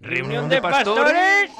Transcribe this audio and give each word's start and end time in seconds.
Reunión 0.00 0.48
de 0.48 0.62
pastores. 0.62 1.50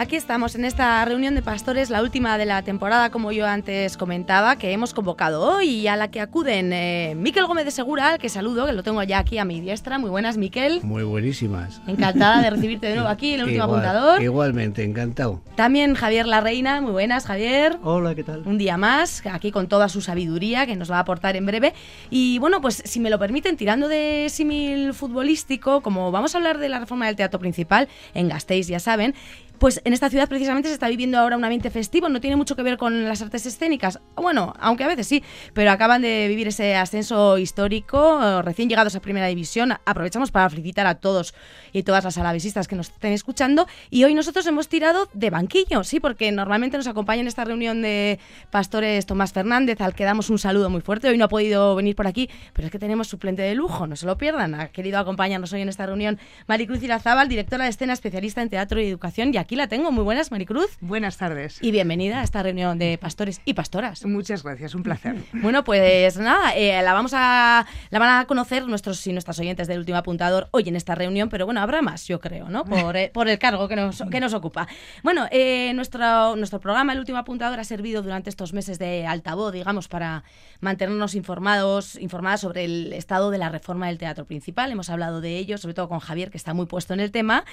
Aquí 0.00 0.16
estamos 0.16 0.54
en 0.54 0.64
esta 0.64 1.04
reunión 1.04 1.34
de 1.34 1.42
pastores, 1.42 1.90
la 1.90 2.00
última 2.00 2.38
de 2.38 2.46
la 2.46 2.62
temporada, 2.62 3.10
como 3.10 3.32
yo 3.32 3.46
antes 3.46 3.98
comentaba, 3.98 4.56
que 4.56 4.72
hemos 4.72 4.94
convocado 4.94 5.42
hoy 5.42 5.68
y 5.68 5.88
a 5.88 5.96
la 5.96 6.10
que 6.10 6.22
acuden 6.22 6.72
eh, 6.72 7.12
Miquel 7.14 7.44
Gómez 7.44 7.66
de 7.66 7.70
Segura, 7.70 8.16
que 8.16 8.30
saludo, 8.30 8.64
que 8.64 8.72
lo 8.72 8.82
tengo 8.82 9.02
ya 9.02 9.18
aquí 9.18 9.36
a 9.36 9.44
mi 9.44 9.60
diestra. 9.60 9.98
Muy 9.98 10.08
buenas, 10.08 10.38
Miquel. 10.38 10.80
Muy 10.84 11.02
buenísimas. 11.02 11.82
Encantada 11.86 12.40
de 12.40 12.48
recibirte 12.48 12.86
de 12.86 12.94
nuevo 12.94 13.10
aquí, 13.10 13.34
en 13.34 13.40
el 13.40 13.46
último 13.48 13.64
apuntador. 13.64 14.22
Igualmente, 14.22 14.84
encantado. 14.84 15.42
También 15.54 15.94
Javier 15.94 16.26
La 16.26 16.40
Reina, 16.40 16.80
muy 16.80 16.92
buenas, 16.92 17.26
Javier. 17.26 17.76
Hola, 17.82 18.14
¿qué 18.14 18.24
tal? 18.24 18.42
Un 18.46 18.56
día 18.56 18.78
más, 18.78 19.22
aquí 19.30 19.52
con 19.52 19.68
toda 19.68 19.90
su 19.90 20.00
sabiduría 20.00 20.64
que 20.64 20.76
nos 20.76 20.90
va 20.90 20.96
a 20.96 21.00
aportar 21.00 21.36
en 21.36 21.44
breve. 21.44 21.74
Y 22.08 22.38
bueno, 22.38 22.62
pues 22.62 22.82
si 22.86 23.00
me 23.00 23.10
lo 23.10 23.18
permiten, 23.18 23.58
tirando 23.58 23.86
de 23.86 24.28
símil 24.30 24.94
futbolístico, 24.94 25.82
como 25.82 26.10
vamos 26.10 26.34
a 26.34 26.38
hablar 26.38 26.56
de 26.56 26.70
la 26.70 26.78
reforma 26.78 27.04
del 27.04 27.16
teatro 27.16 27.38
principal 27.38 27.86
en 28.14 28.30
Gasteiz, 28.30 28.66
ya 28.66 28.80
saben, 28.80 29.14
pues 29.60 29.82
en 29.84 29.92
esta 29.92 30.08
ciudad 30.08 30.26
precisamente 30.26 30.68
se 30.68 30.74
está 30.74 30.88
viviendo 30.88 31.18
ahora 31.18 31.36
un 31.36 31.44
ambiente 31.44 31.70
festivo, 31.70 32.08
no 32.08 32.20
tiene 32.20 32.34
mucho 32.34 32.56
que 32.56 32.62
ver 32.62 32.78
con 32.78 33.06
las 33.06 33.20
artes 33.20 33.44
escénicas, 33.44 34.00
bueno, 34.16 34.54
aunque 34.58 34.84
a 34.84 34.88
veces 34.88 35.06
sí, 35.06 35.22
pero 35.52 35.70
acaban 35.70 36.00
de 36.00 36.26
vivir 36.28 36.48
ese 36.48 36.76
ascenso 36.76 37.36
histórico, 37.36 38.40
recién 38.40 38.70
llegados 38.70 38.96
a 38.96 39.00
Primera 39.00 39.26
División. 39.26 39.74
Aprovechamos 39.84 40.30
para 40.30 40.48
felicitar 40.48 40.86
a 40.86 40.94
todos 40.94 41.34
y 41.72 41.82
todas 41.82 42.04
las 42.04 42.16
alavesistas 42.16 42.68
que 42.68 42.74
nos 42.74 42.88
estén 42.88 43.12
escuchando 43.12 43.66
y 43.90 44.04
hoy 44.04 44.14
nosotros 44.14 44.46
hemos 44.46 44.68
tirado 44.68 45.10
de 45.12 45.28
banquillo, 45.28 45.84
sí, 45.84 46.00
porque 46.00 46.32
normalmente 46.32 46.78
nos 46.78 46.86
acompaña 46.86 47.20
en 47.20 47.28
esta 47.28 47.44
reunión 47.44 47.82
de 47.82 48.18
pastores 48.50 49.04
Tomás 49.04 49.34
Fernández, 49.34 49.82
al 49.82 49.94
que 49.94 50.04
damos 50.04 50.30
un 50.30 50.38
saludo 50.38 50.70
muy 50.70 50.80
fuerte. 50.80 51.10
Hoy 51.10 51.18
no 51.18 51.26
ha 51.26 51.28
podido 51.28 51.76
venir 51.76 51.94
por 51.94 52.06
aquí, 52.06 52.30
pero 52.54 52.64
es 52.64 52.72
que 52.72 52.78
tenemos 52.78 53.08
suplente 53.08 53.42
de 53.42 53.54
lujo, 53.54 53.86
no 53.86 53.94
se 53.94 54.06
lo 54.06 54.16
pierdan. 54.16 54.54
Ha 54.54 54.68
querido 54.68 54.98
acompañarnos 54.98 55.52
hoy 55.52 55.60
en 55.60 55.68
esta 55.68 55.84
reunión 55.84 56.18
Maricruz 56.46 56.82
Irazábal, 56.82 57.28
directora 57.28 57.64
de 57.64 57.70
escena, 57.70 57.92
especialista 57.92 58.40
en 58.40 58.48
teatro 58.48 58.80
y 58.80 58.86
educación 58.86 59.34
y 59.34 59.36
aquí 59.36 59.49
aquí 59.50 59.56
la 59.56 59.66
tengo. 59.66 59.90
Muy 59.90 60.04
buenas, 60.04 60.30
Maricruz. 60.30 60.78
Buenas 60.80 61.16
tardes. 61.16 61.58
Y 61.60 61.72
bienvenida 61.72 62.20
a 62.20 62.22
esta 62.22 62.40
reunión 62.40 62.78
de 62.78 62.96
pastores 62.98 63.40
y 63.44 63.54
pastoras. 63.54 64.04
Muchas 64.04 64.44
gracias, 64.44 64.76
un 64.76 64.84
placer. 64.84 65.16
bueno, 65.32 65.64
pues 65.64 66.16
nada, 66.18 66.54
eh, 66.54 66.80
la 66.84 66.92
vamos 66.92 67.10
a 67.16 67.66
la 67.90 67.98
van 67.98 68.20
a 68.20 68.26
conocer 68.26 68.68
nuestros 68.68 69.04
y 69.08 69.12
nuestras 69.12 69.40
oyentes 69.40 69.66
del 69.66 69.80
último 69.80 69.98
apuntador 69.98 70.46
hoy 70.52 70.68
en 70.68 70.76
esta 70.76 70.94
reunión, 70.94 71.30
pero 71.30 71.46
bueno, 71.46 71.60
habrá 71.60 71.82
más, 71.82 72.06
yo 72.06 72.20
creo, 72.20 72.48
¿no? 72.48 72.64
Por, 72.64 72.96
eh, 72.96 73.10
por 73.12 73.28
el 73.28 73.40
cargo 73.40 73.66
que 73.66 73.74
nos, 73.74 74.04
que 74.08 74.20
nos 74.20 74.34
ocupa. 74.34 74.68
Bueno, 75.02 75.26
eh, 75.32 75.72
nuestro, 75.74 76.36
nuestro 76.36 76.60
programa, 76.60 76.92
el 76.92 77.00
último 77.00 77.18
apuntador, 77.18 77.58
ha 77.58 77.64
servido 77.64 78.02
durante 78.02 78.30
estos 78.30 78.52
meses 78.52 78.78
de 78.78 79.04
altavoz, 79.04 79.52
digamos, 79.52 79.88
para 79.88 80.22
mantenernos 80.60 81.16
informados, 81.16 81.96
informadas 81.96 82.42
sobre 82.42 82.66
el 82.66 82.92
estado 82.92 83.32
de 83.32 83.38
la 83.38 83.48
reforma 83.48 83.88
del 83.88 83.98
teatro 83.98 84.26
principal. 84.26 84.70
Hemos 84.70 84.90
hablado 84.90 85.20
de 85.20 85.38
ello, 85.38 85.58
sobre 85.58 85.74
todo 85.74 85.88
con 85.88 85.98
Javier, 85.98 86.30
que 86.30 86.36
está 86.36 86.54
muy 86.54 86.66
puesto 86.66 86.94
en 86.94 87.00
el 87.00 87.10
tema. 87.10 87.44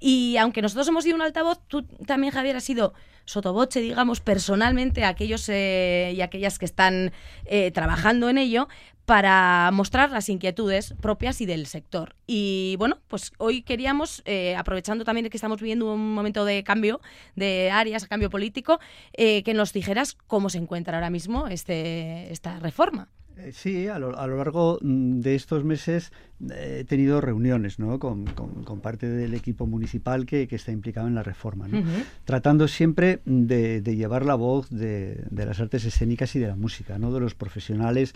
Y 0.00 0.36
aunque 0.38 0.62
nosotros 0.62 0.88
hemos 0.88 1.04
sido 1.04 1.14
un 1.14 1.22
altavoz, 1.22 1.41
tú 1.66 1.82
también, 2.06 2.32
Javier, 2.32 2.56
has 2.56 2.64
sido 2.64 2.94
sotoboche, 3.24 3.80
digamos, 3.80 4.20
personalmente 4.20 5.04
a 5.04 5.08
aquellos 5.08 5.48
eh, 5.48 6.12
y 6.14 6.20
aquellas 6.20 6.58
que 6.58 6.64
están 6.64 7.12
eh, 7.44 7.70
trabajando 7.70 8.28
en 8.28 8.38
ello 8.38 8.68
para 9.04 9.70
mostrar 9.72 10.10
las 10.10 10.28
inquietudes 10.28 10.94
propias 11.00 11.40
y 11.40 11.46
del 11.46 11.66
sector. 11.66 12.14
Y 12.26 12.76
bueno, 12.78 12.98
pues 13.08 13.32
hoy 13.38 13.62
queríamos, 13.62 14.22
eh, 14.26 14.54
aprovechando 14.56 15.04
también 15.04 15.28
que 15.28 15.36
estamos 15.36 15.60
viviendo 15.60 15.92
un 15.92 16.14
momento 16.14 16.44
de 16.44 16.62
cambio 16.62 17.00
de 17.34 17.70
áreas, 17.70 18.06
cambio 18.06 18.30
político, 18.30 18.78
que 19.12 19.54
nos 19.54 19.72
dijeras 19.72 20.16
cómo 20.26 20.50
se 20.50 20.58
encuentra 20.58 20.96
ahora 20.96 21.10
mismo 21.10 21.48
este, 21.48 22.32
esta 22.32 22.58
reforma. 22.60 23.08
Sí, 23.52 23.88
a 23.88 23.98
lo, 23.98 24.18
a 24.18 24.26
lo, 24.26 24.36
largo 24.36 24.78
mm, 24.80 25.20
de 25.20 25.34
estos 25.34 25.64
meses 25.64 26.12
he 26.50 26.84
tenido 26.84 27.20
reuniones 27.20 27.78
¿no? 27.78 27.98
con, 27.98 28.24
con, 28.24 28.80
parte 28.80 29.08
del 29.08 29.34
equipo 29.34 29.66
municipal 29.66 30.26
que, 30.26 30.48
que, 30.48 30.56
está 30.56 30.72
implicado 30.72 31.06
en 31.06 31.14
la 31.14 31.22
reforma, 31.22 31.68
¿no? 31.68 31.82
tratando 32.24 32.66
siempre 32.68 33.20
de, 33.24 33.80
de, 33.80 33.96
llevar 33.96 34.24
la 34.26 34.34
voz 34.34 34.68
de, 34.70 35.24
de, 35.30 35.46
las 35.46 35.60
artes 35.60 35.84
escénicas 35.84 36.34
y 36.34 36.40
de 36.40 36.48
la 36.48 36.56
música, 36.56 36.98
¿no? 36.98 37.12
de 37.12 37.20
los 37.20 37.34
profesionales 37.34 38.14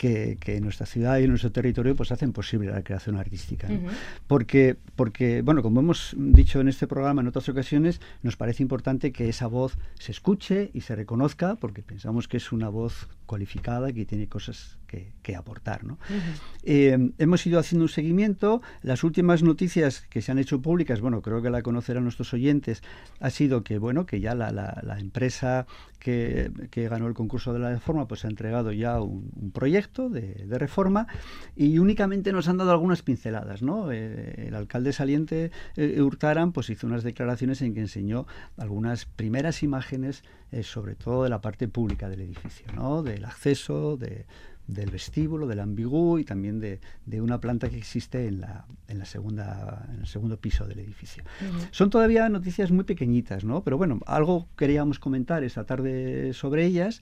que, 0.00 0.38
que, 0.40 0.56
en 0.56 0.62
nuestra 0.64 0.86
ciudad 0.86 1.18
y 1.18 1.24
en 1.24 1.28
nuestro 1.28 1.52
territorio 1.52 1.94
pues 1.94 2.10
hacen 2.10 2.32
posible 2.32 2.70
la 2.70 2.82
creación 2.82 3.16
artística. 3.16 3.68
¿no? 3.68 3.74
Uh 3.74 3.78
-huh. 3.78 3.90
porque, 4.26 4.78
porque, 4.96 5.42
bueno, 5.42 5.62
como 5.62 5.80
hemos 5.80 6.16
dicho 6.16 6.58
en 6.58 6.68
este 6.68 6.86
programa 6.86 7.20
en 7.20 7.28
otras 7.28 7.46
ocasiones, 7.50 8.00
nos 8.22 8.36
parece 8.36 8.62
importante 8.62 9.12
que 9.12 9.28
esa 9.28 9.46
voz 9.46 9.76
se 9.98 10.12
escuche 10.12 10.70
y 10.72 10.80
se 10.80 10.96
reconozca, 10.96 11.56
porque 11.56 11.82
pensamos 11.82 12.28
que 12.28 12.38
es 12.38 12.50
una 12.50 12.70
voz 12.70 13.10
cualificada 13.26 13.92
que 13.92 14.06
tiene 14.06 14.26
cosas 14.26 14.78
que, 14.90 15.12
que 15.22 15.36
aportar. 15.36 15.84
¿no? 15.84 15.94
Uh 15.94 16.14
-huh. 16.14 16.40
eh, 16.64 17.12
hemos 17.18 17.46
ido 17.46 17.60
haciendo 17.60 17.84
un 17.84 17.88
seguimiento. 17.88 18.60
Las 18.82 19.04
últimas 19.04 19.42
noticias 19.42 20.00
que 20.10 20.20
se 20.20 20.32
han 20.32 20.38
hecho 20.38 20.60
públicas, 20.60 21.00
bueno, 21.00 21.22
creo 21.22 21.40
que 21.42 21.50
la 21.50 21.62
conocerán 21.62 22.02
nuestros 22.02 22.34
oyentes, 22.34 22.82
ha 23.20 23.30
sido 23.30 23.62
que, 23.62 23.78
bueno, 23.78 24.04
que 24.04 24.20
ya 24.20 24.34
la, 24.34 24.50
la, 24.50 24.80
la 24.82 24.98
empresa 24.98 25.66
que, 26.00 26.50
que, 26.70 26.88
ganó 26.88 27.06
el 27.06 27.14
concurso 27.14 27.52
de 27.52 27.60
la 27.60 27.70
reforma, 27.70 28.08
pues 28.08 28.24
ha 28.24 28.28
entregado 28.28 28.72
ya 28.72 29.00
un, 29.00 29.30
un 29.36 29.50
proyecto 29.52 30.08
de, 30.08 30.46
de, 30.46 30.58
reforma 30.58 31.06
y 31.54 31.78
únicamente 31.78 32.32
nos 32.32 32.48
han 32.48 32.56
dado 32.56 32.72
algunas 32.72 33.02
pinceladas, 33.02 33.62
¿no? 33.62 33.92
Eh, 33.92 34.46
el 34.48 34.54
alcalde 34.54 34.92
saliente 34.92 35.52
eh, 35.76 36.00
Hurtaran, 36.00 36.52
pues 36.52 36.70
hizo 36.70 36.86
unas 36.86 37.04
declaraciones 37.04 37.60
en 37.62 37.74
que 37.74 37.80
enseñó 37.80 38.26
algunas 38.56 39.04
primeras 39.04 39.62
imágenes, 39.62 40.24
eh, 40.52 40.62
sobre 40.62 40.94
todo 40.94 41.24
de 41.24 41.28
la 41.28 41.42
parte 41.42 41.68
pública 41.68 42.08
del 42.08 42.22
edificio, 42.22 42.66
¿no? 42.74 43.02
Del 43.02 43.26
acceso, 43.26 43.98
de 43.98 44.24
del 44.72 44.90
vestíbulo, 44.90 45.46
del 45.46 45.60
ambigú 45.60 46.18
y 46.18 46.24
también 46.24 46.60
de, 46.60 46.80
de, 47.06 47.20
una 47.20 47.40
planta 47.40 47.68
que 47.68 47.76
existe 47.76 48.26
en, 48.26 48.40
la, 48.40 48.66
en, 48.88 48.98
la 48.98 49.04
segunda, 49.04 49.86
en 49.92 50.00
el 50.00 50.06
segundo 50.06 50.36
piso 50.38 50.66
del 50.66 50.78
edificio. 50.78 51.22
Uh 51.40 51.44
-huh. 51.44 51.68
Son 51.70 51.90
todavía 51.90 52.28
noticias 52.28 52.70
muy 52.70 52.84
pequeñitas, 52.84 53.44
¿no? 53.44 53.62
Pero 53.62 53.76
bueno, 53.78 54.00
algo 54.06 54.48
queríamos 54.56 54.98
comentar 54.98 55.44
esta 55.44 55.64
tarde 55.64 56.32
sobre 56.32 56.64
ellas. 56.66 57.00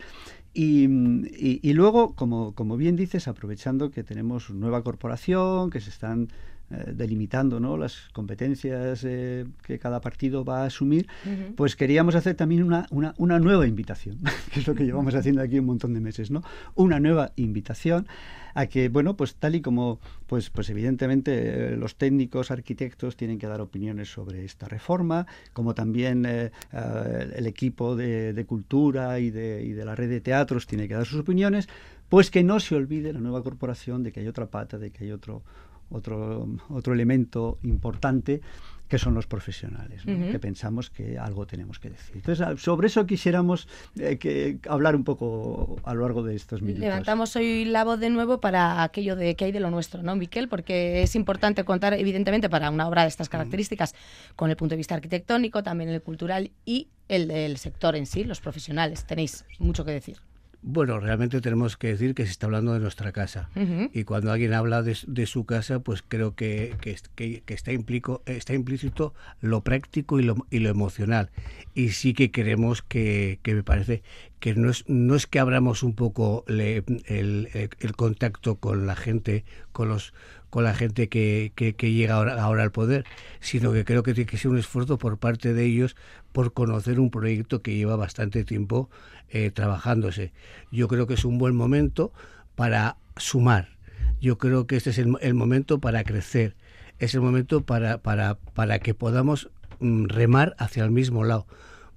Y, 0.55 0.85
y, 0.87 1.61
y 1.63 1.73
luego, 1.75 2.15
como, 2.15 2.55
como 2.55 2.77
bien 2.77 2.97
dices, 2.97 3.29
aprovechando 3.29 3.91
que 3.91 4.03
tenemos 4.03 4.51
nueva 4.51 4.83
corporación, 4.83 5.71
que 5.71 5.81
se 5.81 5.91
están 5.91 6.29
eh, 6.71 6.93
delimitando 6.95 7.61
¿no? 7.61 7.79
las 7.79 8.11
competencias 8.13 9.03
eh, 9.03 9.47
que 9.63 9.79
cada 9.79 10.03
partido 10.03 10.45
va 10.45 10.65
a 10.65 10.67
asumir, 10.67 11.07
uh 11.25 11.29
-huh. 11.29 11.55
pues 11.55 11.77
queríamos 11.77 12.15
hacer 12.15 12.35
también 12.35 12.63
una, 12.63 12.87
una, 12.91 13.15
una, 13.17 13.39
nueva 13.39 13.67
invitación, 13.67 14.19
que 14.53 14.61
es 14.61 14.67
lo 14.67 14.75
que 14.75 14.85
llevamos 14.85 15.15
haciendo 15.15 15.41
aquí 15.41 15.59
un 15.59 15.65
montón 15.65 15.95
de 15.95 16.01
meses, 16.01 16.31
¿no? 16.31 16.43
Una 16.75 17.01
nueva 17.01 17.33
invitación 17.37 18.07
a 18.55 18.67
que, 18.67 18.91
bueno, 18.91 19.17
pues 19.17 19.37
tal 19.37 19.55
y 19.55 19.63
como, 19.63 19.99
pues, 20.27 20.51
pues 20.51 20.69
evidentemente 20.69 21.73
eh, 21.73 21.77
los 21.77 21.97
técnicos, 21.97 22.51
arquitectos 22.51 23.17
tienen 23.17 23.39
que 23.39 23.47
dar 23.47 23.63
opiniones 23.63 24.13
sobre 24.13 24.45
esta 24.45 24.69
reforma, 24.69 25.27
como 25.55 25.75
también 25.75 26.27
el 26.27 27.47
equipo 27.47 27.97
de, 27.97 28.35
de 28.35 28.45
cultura 28.45 29.21
y 29.21 29.31
de, 29.31 29.65
y 29.65 29.73
de 29.73 29.85
la 29.87 29.95
red 29.95 30.11
de 30.11 30.21
teatros 30.21 30.67
tiene 30.67 30.87
que 30.87 30.95
dar 30.95 31.07
sus 31.07 31.21
opiniones, 31.21 31.67
pues 32.09 32.31
que 32.31 32.43
no 32.43 32.61
se 32.61 32.75
olvide 32.75 33.13
la 33.13 33.21
nueva 33.21 33.43
corporación 33.43 34.03
de 34.03 34.13
que 34.13 34.21
hay 34.21 34.29
otra 34.29 34.47
pata, 34.47 34.79
de 34.79 34.91
que 34.91 35.05
hay 35.05 35.13
otro, 35.13 35.43
otro, 35.91 36.49
otro 36.71 36.95
elemento 36.95 37.59
importante 37.63 38.41
que 38.89 38.99
son 38.99 39.15
los 39.15 39.27
profesionales, 39.27 40.07
¿no? 40.07 40.15
uh 40.15 40.17
-huh. 40.17 40.31
que 40.33 40.39
pensamos 40.39 40.89
que 40.89 41.19
algo 41.19 41.47
tenemos 41.47 41.79
que 41.79 41.91
decir. 41.91 42.17
Entonces, 42.17 42.63
sobre 42.63 42.87
eso 42.87 43.05
quisiéramos 43.05 43.69
eh, 43.99 44.17
que 44.17 44.59
hablar 44.67 44.97
un 44.97 45.05
poco 45.05 45.77
a 45.85 45.93
lo 45.93 46.01
largo 46.03 46.23
de 46.23 46.35
estos 46.35 46.63
minutos. 46.63 46.81
Levantamos 46.81 47.37
hoy 47.37 47.67
la 47.67 47.85
voz 47.85 48.01
de 48.01 48.09
nuevo 48.09 48.41
para 48.41 48.83
aquello 48.83 49.15
de 49.15 49.37
que 49.37 49.45
hay 49.45 49.53
de 49.53 49.61
lo 49.61 49.71
nuestro, 49.71 50.03
¿no, 50.03 50.17
Miquel? 50.17 50.49
Porque 50.49 51.03
es 51.03 51.15
importante 51.17 51.65
contar, 51.65 51.93
evidentemente, 51.93 52.49
para 52.49 52.71
una 52.71 52.89
obra 52.89 53.03
de 53.03 53.09
estas 53.09 53.29
características, 53.29 53.93
uh 53.93 53.97
-huh. 53.97 54.37
con 54.37 54.51
el 54.51 54.57
punto 54.57 54.73
de 54.73 54.79
vista 54.79 54.95
arquitectónico, 54.95 55.63
también 55.63 55.91
el 55.91 56.01
cultural 56.01 56.51
y 56.65 56.89
el 57.09 57.29
del 57.29 57.59
sector 57.59 57.95
en 57.95 58.07
sí, 58.07 58.25
los 58.25 58.41
profesionales. 58.41 59.05
Tenéis 59.05 59.45
mucho 59.59 59.85
que 59.85 59.93
decir. 59.93 60.17
Bueno, 60.61 60.99
realmente 60.99 61.41
tenemos 61.41 61.77
que 61.77 61.89
decir 61.89 62.15
que 62.15 62.25
se 62.25 62.33
está 62.33 62.47
hablando 62.47 62.73
de 62.73 62.81
nuestra 62.81 63.13
casa. 63.13 63.49
Uh 63.55 63.61
-huh. 63.61 63.91
Y 63.95 64.03
cuando 64.05 64.33
alguien 64.33 64.55
habla 64.55 64.83
de, 64.83 64.97
de, 65.07 65.27
su 65.27 65.45
casa, 65.45 65.79
pues 65.79 66.03
creo 66.07 66.35
que, 66.35 66.75
que, 66.81 66.97
que, 67.15 67.43
que 67.43 67.55
está, 67.55 67.73
implico, 67.73 68.23
está, 68.27 68.55
implícito 68.55 69.15
lo 69.41 69.61
práctico 69.63 70.19
y 70.19 70.25
lo, 70.25 70.47
y 70.51 70.59
lo, 70.59 70.69
emocional. 70.69 71.31
Y 71.75 71.91
sí 71.91 72.13
que 72.13 72.33
queremos 72.33 72.83
que, 72.83 73.39
me 73.45 73.63
parece 73.63 74.03
que 74.41 74.55
no 74.55 74.71
es, 74.71 74.85
no 74.89 75.15
es 75.15 75.29
que 75.29 75.39
abramos 75.39 75.85
un 75.85 75.95
poco 75.95 76.45
le, 76.49 76.79
el, 77.07 77.49
el, 77.55 77.71
el, 77.79 77.97
contacto 77.97 78.57
con 78.57 78.87
la 78.87 78.97
gente, 78.97 79.45
con 79.73 79.89
los 79.89 80.13
con 80.51 80.65
la 80.65 80.75
gente 80.75 81.09
que, 81.09 81.53
que, 81.55 81.93
llega 81.93 82.15
ahora, 82.15 82.43
ahora, 82.43 82.63
al 82.63 82.73
poder, 82.73 83.05
sino 83.41 83.73
que 83.73 83.85
creo 83.85 84.03
que 84.03 84.15
tiene 84.15 84.31
que 84.31 84.39
ser 84.39 84.51
un 84.51 84.59
esfuerzo 84.59 84.99
por 84.99 85.19
parte 85.19 85.53
de 85.53 85.65
ellos 85.65 85.97
por 86.33 86.53
conocer 86.53 87.01
un 87.01 87.11
proyecto 87.11 87.63
que 87.63 87.75
lleva 87.75 87.97
bastante 87.97 88.45
tiempo 88.45 88.89
eh, 89.29 89.51
trabajándose. 89.51 90.33
Yo 90.71 90.89
creo 90.89 91.07
que 91.07 91.15
es 91.15 91.25
un 91.25 91.39
buen 91.39 91.55
momento 91.55 92.13
para 92.55 92.97
sumar. 93.17 93.77
Yo 94.21 94.39
creo 94.39 94.67
que 94.67 94.77
este 94.77 94.91
es 94.91 94.99
el, 94.99 95.35
momento 95.35 95.81
para 95.81 96.03
crecer, 96.03 96.57
es 96.99 97.15
el 97.15 97.21
momento 97.21 97.61
para, 97.61 97.99
para, 97.99 98.39
para 98.55 98.79
que 98.79 98.95
podamos 98.95 99.51
mm, 99.81 100.07
remar 100.07 100.57
hacia 100.59 100.85
el 100.85 100.91
mismo 100.91 101.25
lado. 101.25 101.47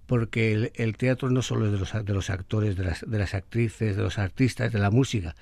Porque 0.06 0.72
el, 0.76 0.98
teatro 0.98 1.30
no 1.30 1.42
solo 1.42 1.68
es 1.68 1.72
de 1.72 1.80
los, 1.80 2.06
de 2.06 2.14
los 2.14 2.30
actores, 2.30 2.76
de 2.76 2.84
las, 2.84 3.10
de 3.10 3.18
las 3.18 3.34
actrices, 3.34 3.96
de 3.96 4.04
los 4.04 4.20
artistas, 4.20 4.74
de 4.74 4.80
la 4.80 4.92
música, 4.92 5.36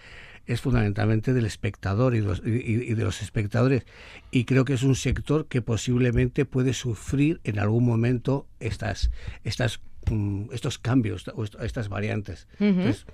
es 0.49 0.61
fundamentalmente 0.61 1.31
del 1.31 1.45
espectador 1.45 2.15
y, 2.15 2.21
de 2.21 3.03
los 3.03 3.21
espectadores. 3.21 3.85
Y 4.31 4.45
creo 4.45 4.65
que 4.65 4.73
es 4.73 4.81
un 4.81 4.95
sector 4.95 5.45
que 5.45 5.61
posiblemente 5.61 6.43
puede 6.43 6.73
sufrir 6.73 7.39
en 7.43 7.59
algún 7.59 7.85
momento 7.85 8.47
estas, 8.59 9.11
estas, 9.43 9.79
mm, 10.09 10.45
estos 10.51 10.79
cambios, 10.79 11.25
estas 11.61 11.87
variantes. 11.87 12.47
Entonces, 12.59 13.05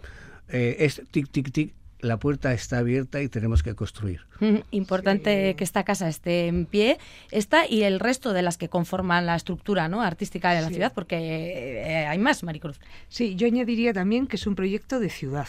eh, 0.48 0.78
es 0.80 1.02
tic, 1.12 1.30
tic, 1.30 1.52
tic 1.52 1.74
la 2.00 2.20
puerta 2.20 2.54
está 2.54 2.78
abierta 2.78 3.22
y 3.22 3.28
tenemos 3.28 3.64
que 3.64 3.76
construir. 3.76 4.22
Importante 4.72 5.56
que 5.56 5.64
esta 5.64 5.84
casa 5.84 6.08
esté 6.08 6.48
en 6.48 6.66
pie, 6.66 6.98
esta 7.32 7.68
y 7.68 7.84
el 7.84 8.00
resto 8.00 8.34
de 8.34 8.42
las 8.42 8.58
que 8.58 8.70
conforman 8.70 9.26
la 9.26 9.36
estructura 9.36 9.88
¿no? 9.88 10.02
artística 10.02 10.52
de 10.52 10.62
la 10.62 10.70
ciudad, 10.70 10.94
porque 10.94 11.16
eh, 11.18 12.06
hay 12.08 12.18
más, 12.20 12.44
Maricruz. 12.44 12.80
Sí, 13.08 13.36
yo 13.36 13.48
añadiría 13.48 13.94
también 13.94 14.28
que 14.28 14.36
es 14.36 14.48
un 14.48 14.56
proyecto 14.56 15.00
de 15.00 15.10
ciudad 15.10 15.48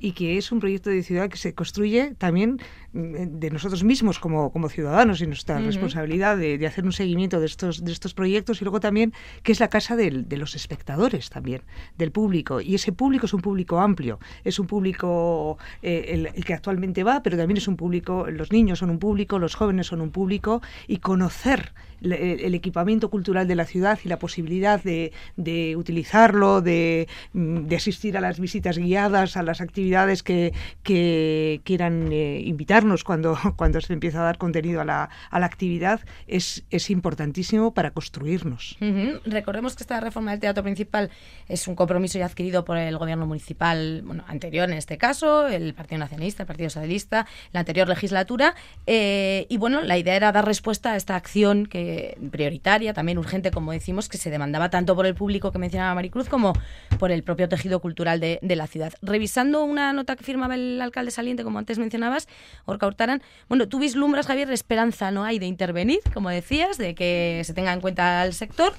y 0.00 0.12
que 0.12 0.38
es 0.38 0.52
un 0.52 0.60
proyecto 0.60 0.90
de 0.90 1.02
ciudad 1.02 1.28
que 1.28 1.36
se 1.36 1.54
construye 1.54 2.14
también 2.18 2.60
mm, 2.92 3.38
de 3.38 3.50
nosotros 3.50 3.84
mismos 3.84 4.18
como, 4.18 4.52
como 4.52 4.68
ciudadanos 4.68 5.20
y 5.20 5.26
nuestra 5.26 5.58
responsabilidad 5.58 6.36
de, 6.36 6.66
hacer 6.66 6.84
un 6.84 6.92
seguimiento 6.92 7.40
de 7.40 7.46
estos, 7.46 7.84
de 7.84 7.92
estos 7.92 8.14
proyectos 8.14 8.60
y 8.60 8.64
luego 8.64 8.80
también 8.80 9.12
que 9.42 9.52
es 9.52 9.60
la 9.60 9.68
casa 9.68 9.96
de 9.96 10.36
los 10.36 10.54
espectadores 10.54 11.30
también, 11.30 11.62
del 11.98 12.12
público. 12.12 12.60
Y 12.60 12.74
ese 12.74 12.92
público 12.92 13.26
es 13.26 13.34
un 13.34 13.40
público 13.40 13.80
amplio, 13.80 14.18
es 14.44 14.58
un 14.58 14.66
público... 14.66 15.58
Eh, 15.82 16.32
el, 16.34 16.44
que 16.44 16.54
actualmente 16.54 17.04
va, 17.04 17.22
pero 17.22 17.36
también 17.36 17.58
es 17.58 17.68
un 17.68 17.76
público, 17.76 18.19
los 18.28 18.52
niños 18.52 18.80
son 18.80 18.90
un 18.90 18.98
público, 18.98 19.38
los 19.38 19.54
jóvenes 19.54 19.86
son 19.86 20.00
un 20.00 20.10
público, 20.10 20.62
y 20.86 20.98
conocer 20.98 21.72
el 22.02 22.54
equipamiento 22.54 23.10
cultural 23.10 23.46
de 23.46 23.54
la 23.54 23.64
ciudad 23.64 23.98
y 24.04 24.08
la 24.08 24.18
posibilidad 24.18 24.82
de, 24.82 25.12
utilizarlo, 25.76 26.60
de, 26.60 27.08
de, 27.32 27.76
asistir 27.76 28.16
a 28.16 28.20
las 28.20 28.40
visitas 28.40 28.78
guiadas, 28.78 29.36
a 29.36 29.42
las 29.42 29.60
actividades 29.60 30.22
que, 30.22 30.52
quieran 30.82 32.10
eh, 32.12 32.40
invitarnos 32.44 33.04
cuando, 33.04 33.38
cuando 33.56 33.80
se 33.80 33.92
empieza 33.92 34.20
a 34.20 34.24
dar 34.24 34.38
contenido 34.38 34.80
a 34.80 34.84
la, 34.84 35.10
a 35.30 35.40
la 35.40 35.46
actividad, 35.46 36.00
es, 36.26 36.64
es 36.70 36.90
importantísimo 36.90 37.72
para 37.74 37.90
construirnos. 37.90 38.76
Recordemos 39.24 39.76
que 39.76 39.82
esta 39.82 40.00
reforma 40.00 40.32
del 40.32 40.40
teatro 40.40 40.62
principal 40.62 41.10
es 41.48 41.68
un 41.68 41.74
compromiso 41.74 42.18
ya 42.18 42.26
adquirido 42.26 42.64
por 42.64 42.76
el 42.76 42.96
gobierno 42.98 43.26
municipal 43.26 44.02
bueno, 44.04 44.24
anterior 44.26 44.70
en 44.70 44.76
este 44.76 44.98
caso, 44.98 45.46
el 45.46 45.74
Partido 45.74 45.98
Nacionalista, 45.98 46.42
el 46.42 46.46
Partido 46.46 46.70
Socialista, 46.70 47.26
la 47.52 47.60
anterior 47.60 47.88
legislatura, 47.88 48.54
eh, 48.86 49.46
y 49.48 49.56
bueno, 49.56 49.82
la 49.82 49.98
idea 49.98 50.16
era 50.16 50.32
dar 50.32 50.44
respuesta 50.44 50.92
a 50.92 50.96
esta 50.96 51.16
acción 51.16 51.66
que 51.66 51.89
prioritaria, 52.30 52.92
también 52.92 53.18
urgente, 53.18 53.50
como 53.50 53.72
decimos, 53.72 54.08
que 54.08 54.18
se 54.18 54.30
demandaba 54.30 54.70
tanto 54.70 54.94
por 54.94 55.06
el 55.06 55.14
público 55.14 55.52
que 55.52 55.58
mencionaba 55.58 55.94
Maricruz 55.94 56.28
como 56.28 56.52
por 56.98 57.10
el 57.10 57.22
propio 57.22 57.48
tejido 57.48 57.80
cultural 57.80 58.20
de, 58.20 58.38
la 58.42 58.66
ciudad. 58.66 58.92
Revisando 59.02 59.64
una 59.64 59.92
nota 59.92 60.16
que 60.16 60.24
firmaba 60.24 60.54
el 60.54 60.80
alcalde 60.80 61.10
saliente, 61.10 61.44
como 61.44 61.58
antes 61.58 61.78
mencionabas, 61.78 62.28
Orca 62.66 62.86
Hurtaran, 62.86 63.22
bueno, 63.48 63.68
tú 63.68 63.78
vislumbras, 63.78 64.26
Javier, 64.26 64.50
esperanza 64.50 65.10
no 65.10 65.24
hay 65.24 65.38
de 65.38 65.46
intervenir, 65.46 66.00
como 66.12 66.30
decías, 66.30 66.78
de 66.78 66.94
que 66.94 67.42
se 67.44 67.54
tenga 67.54 67.72
en 67.72 67.80
cuenta 67.80 68.24
el 68.24 68.34
sector. 68.34 68.72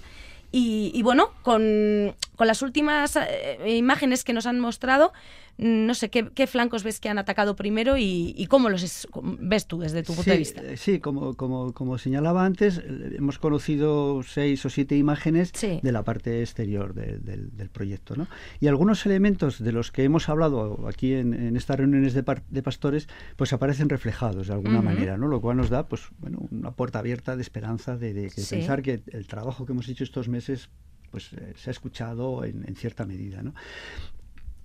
Y, 0.54 1.02
bueno, 1.04 1.32
con, 1.44 2.14
las 2.38 2.62
últimas 2.62 3.16
eh, 3.16 3.78
imágenes 3.78 4.26
que 4.26 4.34
nos 4.34 4.46
han 4.46 4.60
mostrado, 4.60 5.14
no 5.62 5.94
sé, 5.94 6.10
¿qué, 6.10 6.48
flancos 6.48 6.84
ves 6.84 7.00
que 7.00 7.08
han 7.08 7.20
atacado 7.20 7.56
primero 7.56 7.96
y, 7.96 8.48
cómo 8.50 8.68
los 8.68 9.08
ves 9.40 9.68
tú 9.68 9.80
desde 9.80 10.02
tu 10.02 10.16
punto 10.16 10.32
de 10.32 10.38
vista? 10.38 10.62
Eh, 10.64 10.76
sí, 10.76 11.00
como, 11.00 11.36
como, 11.36 11.72
como, 11.74 12.00
señalaba 12.00 12.46
antes, 12.46 12.80
eh, 12.80 13.16
hemos 13.18 13.38
conocido 13.38 14.24
seis 14.24 14.66
o 14.66 14.72
siete 14.72 14.98
imágenes 14.98 15.52
de 15.52 15.92
la 15.92 16.04
parte 16.04 16.42
exterior 16.42 16.96
del, 16.96 17.70
proyecto. 17.72 18.16
¿no? 18.16 18.28
Y 18.60 18.68
algunos 18.68 19.06
elementos 19.06 19.64
de 19.64 19.72
los 19.72 19.92
que 19.92 20.04
hemos 20.04 20.30
hablado 20.30 20.88
aquí 20.88 21.14
en, 21.14 21.56
estas 21.56 21.78
reuniones 21.78 22.16
de, 22.16 22.24
de, 22.50 22.64
pastores, 22.64 23.08
pues 23.36 23.54
aparecen 23.54 23.88
reflejados 23.88 24.48
de 24.48 24.54
alguna 24.54 24.82
manera, 24.82 25.16
¿no? 25.18 25.28
lo 25.28 25.42
cual 25.42 25.58
nos 25.58 25.70
da 25.70 25.88
pues, 25.88 26.08
bueno, 26.18 26.40
una 26.50 26.72
puerta 26.72 26.98
abierta 26.98 27.36
de 27.36 27.42
esperanza 27.44 27.98
de, 27.98 28.32
pensar 28.50 28.82
que 28.82 29.04
el 29.12 29.28
trabajo 29.28 29.68
que 29.68 29.74
hemos 29.74 29.88
hecho 29.88 30.04
estos 30.04 30.28
meses 30.28 30.70
pues 31.12 31.34
eh, 31.34 31.54
se 31.56 31.70
ha 31.70 31.72
escuchado 31.72 32.46
en, 32.46 32.64
en, 32.68 32.76
cierta 32.76 33.06
medida. 33.06 33.44
¿no? 33.44 33.54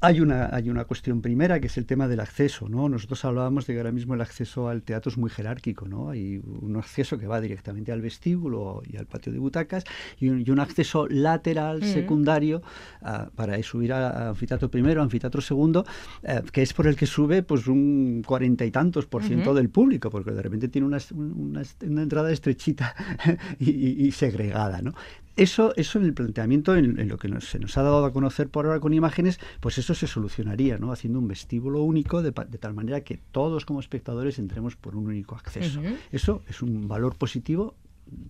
Hay 0.01 0.21
una, 0.21 0.55
hay 0.55 0.69
una 0.69 0.85
cuestión 0.85 1.23
primera 1.23 1.59
que 1.59 1.69
es 1.69 1.79
el 1.79 1.87
tema 1.87 2.07
del 2.07 2.21
acceso, 2.21 2.69
¿no? 2.69 2.87
Nosotros 2.87 3.25
hablábamos 3.25 3.67
de 3.67 3.73
que 3.73 3.79
ahora 3.79 3.93
mismo 3.93 4.15
el 4.15 4.21
acceso 4.21 4.69
al 4.69 4.83
teatro 4.83 5.11
es 5.11 5.17
muy 5.17 5.31
jerárquico, 5.31 5.89
¿no? 5.89 6.11
Hay 6.11 6.39
un 6.45 6.77
acceso 6.77 7.19
que 7.19 7.27
va 7.27 7.41
directamente 7.41 7.93
al 7.93 8.03
vestíbulo 8.03 8.83
y 8.87 8.99
al 8.99 9.07
patio 9.07 9.33
de 9.33 9.39
butacas 9.39 9.85
y 10.21 10.29
un, 10.29 10.61
acceso 10.61 11.07
lateral, 11.09 11.83
secundario, 11.83 12.63
ah, 13.01 13.31
para 13.35 13.61
subir 13.63 13.95
a, 13.95 14.29
anfiteatro 14.29 14.71
primero, 14.71 15.03
anfiteatro 15.03 15.41
segundo, 15.41 15.87
eh, 16.23 16.43
que 16.53 16.61
es 16.61 16.75
por 16.75 16.87
el 16.87 16.97
que 16.97 17.07
sube 17.07 17.43
pues 17.43 17.67
un 17.67 18.23
cuarenta 18.27 18.67
y 18.67 18.71
tantos 18.71 19.07
por 19.07 19.23
ciento 19.23 19.55
del 19.55 19.71
público, 19.71 20.11
porque 20.11 20.33
de 20.33 20.43
repente 20.43 20.69
tiene 20.69 20.87
una, 20.87 20.99
una, 21.15 21.63
entrada 22.03 22.31
estrechita 22.31 22.95
y, 23.59 24.07
y, 24.07 24.13
segregada, 24.13 24.83
¿no? 24.83 24.93
Eso, 25.37 25.75
eso 25.77 25.99
en 25.99 26.07
el 26.07 26.15
planteamiento, 26.15 26.77
en, 26.77 27.09
lo 27.09 27.19
que 27.19 27.29
se 27.41 27.59
nos 27.59 27.77
ha 27.77 27.83
dado 27.83 28.05
a 28.05 28.13
conocer 28.13 28.49
por 28.49 28.67
ahora 28.67 28.81
con 28.81 28.95
imágenes, 28.95 29.39
pues 29.61 29.79
eso 29.79 29.95
se 29.95 30.07
solucionaría, 30.07 30.79
¿no? 30.79 30.93
Haciendo 30.93 31.19
un 31.19 31.29
vestíbulo 31.29 31.83
único 31.83 32.23
de, 32.23 32.33
tal 32.33 32.75
manera 32.75 33.03
que 33.03 33.21
todos 33.33 33.67
como 33.67 33.81
espectadores 33.81 34.39
entremos 34.39 34.77
por 34.77 34.97
un 34.97 35.07
único 35.07 35.35
acceso. 35.35 35.81
Eso 36.11 36.43
es 36.49 36.63
un 36.63 36.89
valor 36.89 37.17
positivo 37.17 37.75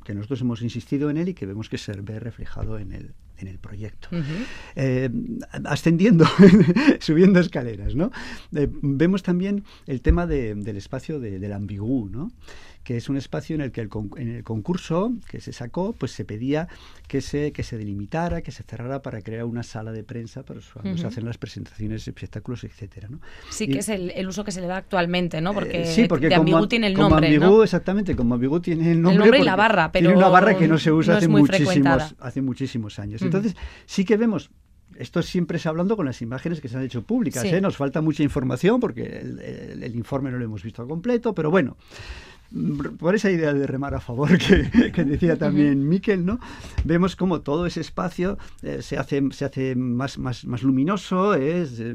que 0.04 0.14
nosotros 0.14 0.40
hemos 0.40 0.62
insistido 0.62 1.10
en 1.10 1.18
él 1.18 1.28
y 1.28 1.34
que 1.34 1.46
vemos 1.46 1.68
que 1.68 1.78
se 1.78 1.92
ve 2.00 2.18
reflejado 2.18 2.78
en 2.78 2.92
el, 2.92 3.12
en 3.38 3.48
el 3.48 3.58
proyecto. 3.58 4.08
Eh, 4.74 5.10
ascendiendo, 5.64 6.24
subiendo 7.00 7.40
escaleras, 7.40 7.94
¿no? 7.94 8.10
Eh, 8.54 8.68
vemos 8.70 9.22
también 9.22 9.64
el 9.86 10.00
tema 10.00 10.26
del 10.26 10.76
espacio 10.76 11.20
de, 11.20 11.38
del 11.38 11.52
ambigú, 11.52 12.08
¿no? 12.10 12.30
Que 12.86 12.96
es 12.96 13.08
un 13.08 13.16
espacio 13.16 13.56
en 13.56 13.62
el 13.62 13.72
que 13.72 13.80
el, 13.80 13.90
en 14.16 14.36
el 14.36 14.44
concurso 14.44 15.12
que 15.28 15.40
se 15.40 15.52
sacó, 15.52 15.92
pues 15.92 16.12
se 16.12 16.24
pedía 16.24 16.68
que 17.08 17.20
se, 17.20 17.50
que 17.50 17.64
se 17.64 17.76
delimitara, 17.76 18.42
que 18.42 18.52
se 18.52 18.62
cerrara 18.62 19.02
para 19.02 19.22
crear 19.22 19.44
una 19.44 19.64
sala 19.64 19.90
de 19.90 20.04
prensa 20.04 20.44
para 20.44 20.60
cuando 20.72 20.96
se 20.96 21.04
hacen 21.04 21.24
las 21.24 21.36
presentaciones, 21.36 22.06
espectáculos, 22.06 22.62
etcétera. 22.62 23.08
¿no? 23.10 23.18
Sí, 23.50 23.66
que 23.66 23.80
es 23.80 23.88
el, 23.88 24.12
el, 24.12 24.28
uso 24.28 24.44
que 24.44 24.52
se 24.52 24.60
le 24.60 24.68
da 24.68 24.76
actualmente, 24.76 25.40
¿no? 25.40 25.52
Porque, 25.52 25.82
eh, 25.82 25.86
sí, 25.86 26.06
porque 26.06 26.28
de 26.28 26.36
tiene 26.68 26.86
el 26.86 26.94
nombre. 26.94 27.26
Como 27.26 27.44
Ambigú, 27.44 27.62
exactamente, 27.64 28.14
como 28.14 28.36
Ambigú 28.36 28.60
tiene 28.60 28.92
el 28.92 29.02
nombre. 29.02 29.14
El 29.14 29.18
nombre 29.18 29.40
y 29.40 29.44
la 29.44 29.56
barra, 29.56 29.90
pero. 29.90 30.04
Tiene 30.04 30.16
una 30.16 30.28
barra 30.28 30.56
que 30.56 30.68
no 30.68 30.78
se 30.78 30.92
usa 30.92 31.16
hace, 31.16 31.26
muchísimos, 31.26 32.14
hace 32.20 32.40
muchísimos 32.40 33.00
años. 33.00 33.20
Entonces, 33.20 33.56
sí 33.86 34.04
que 34.04 34.16
vemos 34.16 34.48
esto 34.96 35.20
siempre 35.22 35.58
se 35.58 35.68
hablando 35.68 35.96
con 35.96 36.06
las 36.06 36.22
imágenes 36.22 36.60
que 36.60 36.68
se 36.68 36.76
han 36.76 36.84
hecho 36.84 37.02
públicas. 37.02 37.44
¿eh? 37.44 37.60
Nos 37.60 37.76
falta 37.76 38.00
mucha 38.00 38.22
información 38.22 38.78
porque 38.78 39.02
el, 39.18 39.82
el, 39.82 39.94
informe 39.94 40.30
no 40.30 40.38
lo 40.38 40.44
hemos 40.44 40.62
visto 40.62 40.86
completo, 40.86 41.34
pero 41.34 41.50
bueno, 41.50 41.76
por 42.98 43.14
esa 43.14 43.30
idea 43.30 43.52
de 43.52 43.66
remar 43.66 43.94
a 43.94 44.00
favor 44.00 44.38
que, 44.38 45.04
decía 45.04 45.36
también 45.36 45.88
Miquel, 45.88 46.24
¿no? 46.24 46.38
Vemos 46.84 47.16
como 47.16 47.40
todo 47.40 47.66
ese 47.66 47.80
espacio 47.80 48.38
eh, 48.62 48.82
se 48.82 48.98
hace, 48.98 49.22
se 49.30 49.44
hace 49.44 49.74
más, 49.76 50.18
más, 50.18 50.44
más 50.44 50.62
luminoso, 50.62 51.34
es 51.34 51.80
eh, 51.80 51.94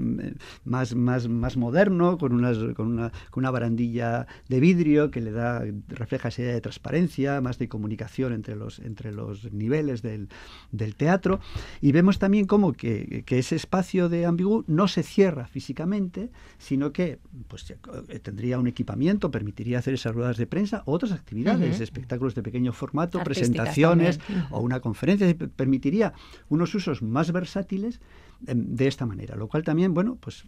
más, 0.64 0.96
más, 0.96 1.28
más 1.28 1.58
moderno, 1.58 2.18
con, 2.18 2.34
unas, 2.34 2.58
con, 2.76 2.88
una, 2.88 3.12
con 3.30 3.42
una 3.42 3.52
barandilla 3.52 4.28
de 4.48 4.60
vidrio 4.60 5.12
que 5.12 5.22
le 5.22 5.32
da, 5.32 5.64
refleja 5.88 6.30
esa 6.30 6.42
idea 6.42 6.54
de 6.54 6.62
transparencia, 6.62 7.42
más 7.42 7.58
de 7.58 7.68
comunicación 7.68 8.34
entre 8.34 8.56
los, 8.56 8.80
entre 8.80 9.12
los 9.12 9.52
niveles 9.52 10.02
del, 10.02 10.30
del 10.72 10.96
teatro. 10.96 11.40
Y 11.82 11.92
vemos 11.92 12.20
también 12.20 12.46
como 12.46 12.74
que, 12.74 13.24
que, 13.26 13.40
ese 13.40 13.56
espacio 13.56 14.10
de 14.10 14.26
ambigú 14.26 14.64
no 14.68 14.88
se 14.88 15.04
cierra 15.04 15.48
físicamente, 15.48 16.30
sino 16.58 16.92
que 16.92 17.20
pues, 17.48 17.72
eh, 17.72 18.20
tendría 18.20 18.60
un 18.60 18.68
equipamiento, 18.68 19.32
permitiría 19.32 19.80
hacer 19.80 19.94
esas 19.94 20.14
ruedas 20.14 20.38
de 20.38 20.41
prensa 20.48 20.84
o 20.86 20.94
otras 20.94 21.12
actividades, 21.12 21.80
espectáculos 21.80 22.36
de 22.36 22.44
pequeño 22.44 22.74
formato, 22.74 23.24
presentaciones 23.24 24.20
o 24.50 24.60
una 24.60 24.80
conferencia. 24.80 25.34
Permitiría 25.56 26.14
unos 26.50 26.74
usos 26.76 27.02
más 27.02 27.32
versátiles 27.32 28.00
em, 28.48 28.76
de 28.76 28.88
esta 28.88 29.06
manera, 29.06 29.36
lo 29.36 29.48
cual 29.48 29.64
también, 29.64 29.94
bueno, 29.94 30.18
pues 30.20 30.44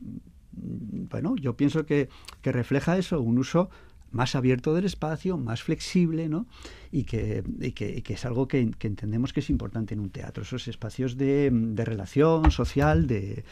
mm, 0.52 1.08
bueno, 1.10 1.36
yo 1.36 1.56
pienso 1.56 1.86
que, 1.86 2.10
que 2.42 2.52
refleja 2.52 2.98
eso, 2.98 3.22
un 3.22 3.38
uso 3.38 3.70
más 4.12 4.36
abierto 4.36 4.74
del 4.76 4.86
espacio, 4.86 5.38
más 5.38 5.64
flexible, 5.64 6.30
¿no? 6.30 6.46
Y 6.92 7.04
que, 7.04 7.44
y 7.60 7.72
que, 7.72 8.04
que 8.04 8.14
es 8.14 8.26
algo 8.26 8.48
que, 8.48 8.70
que, 8.78 8.88
entendemos 8.88 9.34
que 9.34 9.40
es 9.40 9.50
importante 9.50 9.96
en 9.96 10.00
un 10.00 10.12
teatro, 10.12 10.44
esos 10.44 10.68
espacios 10.68 11.18
de, 11.18 11.50
de 11.52 11.84
relación 11.84 12.52
social, 12.52 13.08
de, 13.08 13.44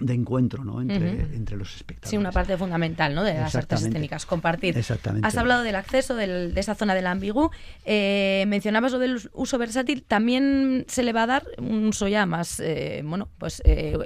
de 0.00 0.14
encuentro 0.14 0.64
¿no? 0.64 0.80
entre, 0.80 1.20
entre 1.34 1.56
los 1.56 1.74
espectadores. 1.76 2.10
Sí, 2.10 2.16
una 2.16 2.32
parte 2.32 2.56
fundamental 2.56 3.14
¿no? 3.14 3.24
de 3.24 3.34
las 3.34 3.54
artes 3.54 3.82
escénicas, 3.82 4.26
compartir. 4.26 4.76
Exactamente. 4.76 5.26
Has 5.26 5.36
hablado 5.36 5.62
del 5.62 5.76
acceso 5.76 6.14
del, 6.14 6.54
de 6.54 6.60
esa 6.60 6.74
zona 6.74 6.94
del 6.94 7.06
ambigú, 7.06 7.50
eh, 7.84 8.44
mencionabas 8.48 8.92
lo 8.92 8.98
del 8.98 9.20
uso 9.32 9.58
versátil, 9.58 10.02
también 10.02 10.84
se 10.88 11.02
le 11.02 11.12
va 11.12 11.24
a 11.24 11.26
dar 11.26 11.46
un 11.58 11.86
uso 11.86 12.08
ya 12.08 12.26
más, 12.26 12.60
eh, 12.60 13.02
bueno, 13.04 13.28
pues 13.38 13.62
eh, 13.64 13.96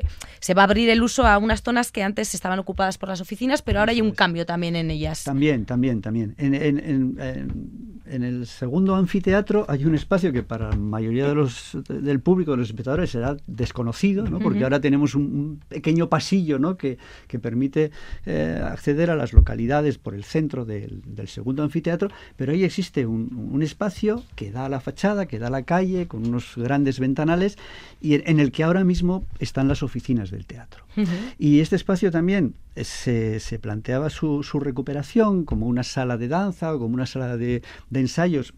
se 0.40 0.54
va 0.54 0.62
a 0.62 0.64
abrir 0.64 0.88
el 0.90 1.02
uso 1.02 1.26
a 1.26 1.38
unas 1.38 1.62
zonas 1.62 1.92
que 1.92 2.02
antes 2.02 2.34
estaban 2.34 2.58
ocupadas 2.58 2.98
por 2.98 3.08
las 3.08 3.20
oficinas, 3.20 3.62
pero 3.62 3.80
ahora 3.80 3.92
hay 3.92 4.00
un 4.00 4.12
cambio 4.12 4.46
también 4.46 4.76
en 4.76 4.90
ellas. 4.90 5.24
También, 5.24 5.64
también, 5.64 6.00
también. 6.00 6.34
En, 6.38 6.54
en, 6.54 6.78
en, 6.78 8.00
en 8.10 8.22
el 8.24 8.46
segundo 8.46 8.94
anfiteatro 8.96 9.64
hay 9.68 9.84
un 9.84 9.94
espacio 9.94 10.32
que 10.32 10.42
para 10.42 10.70
la 10.70 10.76
mayoría 10.76 11.28
de 11.28 11.34
los, 11.34 11.76
del 11.88 12.20
público, 12.20 12.52
de 12.52 12.58
los 12.58 12.68
espectadores, 12.68 13.10
será 13.10 13.36
desconocido, 13.46 14.24
¿no? 14.24 14.38
porque 14.38 14.64
ahora 14.64 14.80
tenemos 14.80 15.14
un, 15.14 15.22
un 15.22 15.79
pequeño 15.80 16.10
pasillo 16.10 16.58
¿no? 16.58 16.76
que, 16.76 16.98
que 17.26 17.38
permite 17.38 17.90
eh, 18.26 18.60
acceder 18.62 19.08
a 19.10 19.16
las 19.16 19.32
localidades 19.32 19.96
por 19.96 20.14
el 20.14 20.24
centro 20.24 20.66
del, 20.66 21.00
del 21.06 21.28
segundo 21.28 21.62
anfiteatro, 21.62 22.10
pero 22.36 22.52
ahí 22.52 22.64
existe 22.64 23.06
un, 23.06 23.50
un, 23.50 23.62
espacio 23.62 24.22
que 24.36 24.50
da 24.50 24.66
a 24.66 24.68
la 24.68 24.80
fachada, 24.80 25.24
que 25.24 25.38
da 25.38 25.46
a 25.46 25.50
la 25.50 25.62
calle, 25.62 26.06
con 26.06 26.26
unos 26.26 26.52
grandes 26.56 27.00
ventanales, 27.00 27.56
y 28.02 28.14
en, 28.14 28.22
en 28.26 28.40
el 28.40 28.52
que 28.52 28.62
ahora 28.62 28.84
mismo 28.84 29.24
están 29.38 29.68
las 29.68 29.82
oficinas 29.82 30.30
del 30.30 30.44
teatro. 30.44 30.84
Uh 30.96 31.00
-huh. 31.00 31.34
Y 31.38 31.60
este 31.60 31.76
espacio 31.76 32.10
también 32.10 32.54
se, 32.76 33.40
se 33.40 33.58
planteaba 33.58 34.10
su, 34.10 34.42
su, 34.42 34.60
recuperación 34.60 35.44
como 35.44 35.66
una 35.66 35.82
sala 35.82 36.18
de 36.18 36.28
danza 36.28 36.74
o 36.74 36.78
como 36.78 36.94
una 36.94 37.06
sala 37.06 37.36
de, 37.36 37.62
de 37.88 38.00
ensayos 38.00 38.52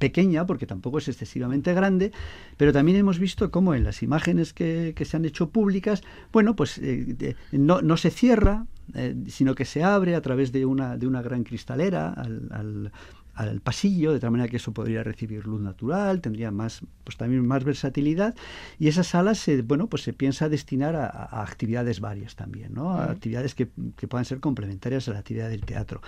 pequeña, 0.00 0.46
porque 0.46 0.66
tampoco 0.66 0.98
es 0.98 1.06
excesivamente 1.06 1.72
grande, 1.74 2.10
pero 2.56 2.72
también 2.72 2.96
hemos 2.98 3.20
visto 3.20 3.52
cómo 3.52 3.74
en 3.74 3.84
las 3.84 4.02
imágenes 4.02 4.52
que, 4.52 4.94
se 5.00 5.16
han 5.16 5.24
hecho 5.24 5.50
públicas, 5.50 6.02
bueno, 6.32 6.56
pues 6.56 6.78
eh, 6.78 7.36
no, 7.52 7.96
se 7.96 8.10
cierra, 8.10 8.66
eh, 8.94 9.14
sino 9.28 9.54
que 9.54 9.66
se 9.66 9.84
abre 9.84 10.16
a 10.16 10.22
través 10.22 10.50
de 10.50 10.64
una, 10.64 10.96
de 10.96 11.06
una 11.06 11.22
gran 11.22 11.44
cristalera 11.44 12.12
al, 12.12 12.48
al 12.50 12.92
al 13.40 13.60
pasillo, 13.60 14.12
de 14.12 14.20
tal 14.20 14.32
manera 14.32 14.50
que 14.50 14.58
eso 14.58 14.72
podría 14.72 15.02
recibir 15.02 15.46
luz 15.46 15.62
natural, 15.62 16.20
tendría 16.20 16.50
más, 16.50 16.82
pues 17.04 17.16
también 17.16 17.46
más 17.46 17.64
versatilidad, 17.64 18.34
y 18.78 18.88
esa 18.88 19.02
sala 19.02 19.34
se, 19.34 19.62
bueno, 19.62 19.86
pues 19.86 20.02
se 20.02 20.12
piensa 20.12 20.50
destinar 20.50 20.94
a, 20.94 21.06
a 21.06 21.42
actividades 21.42 22.00
varias 22.00 22.36
también, 22.36 22.74
¿no? 22.74 22.92
A 22.92 23.04
actividades 23.10 23.54
que, 23.54 23.68
que, 23.96 24.06
puedan 24.08 24.26
ser 24.26 24.40
complementarias 24.40 25.08
a 25.08 25.12
la 25.12 25.20
actividad 25.20 25.48
del 25.48 25.64
teatro. 25.64 26.02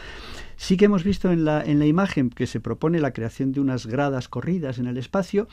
Sí 0.57 0.77
que 0.77 0.85
hemos 0.85 1.05
visto 1.05 1.33
en 1.33 1.47
la, 1.47 1.63
en 1.63 1.79
la 1.79 1.87
imagen 1.87 2.29
que 2.29 2.47
se 2.47 2.61
propone 2.61 3.01
la 3.01 3.13
creación 3.13 3.53
de 3.53 3.61
unas 3.61 3.87
gradas 3.87 4.29
corridas 4.29 4.79
en 4.79 4.87
el 4.87 4.99
espacio 4.99 5.49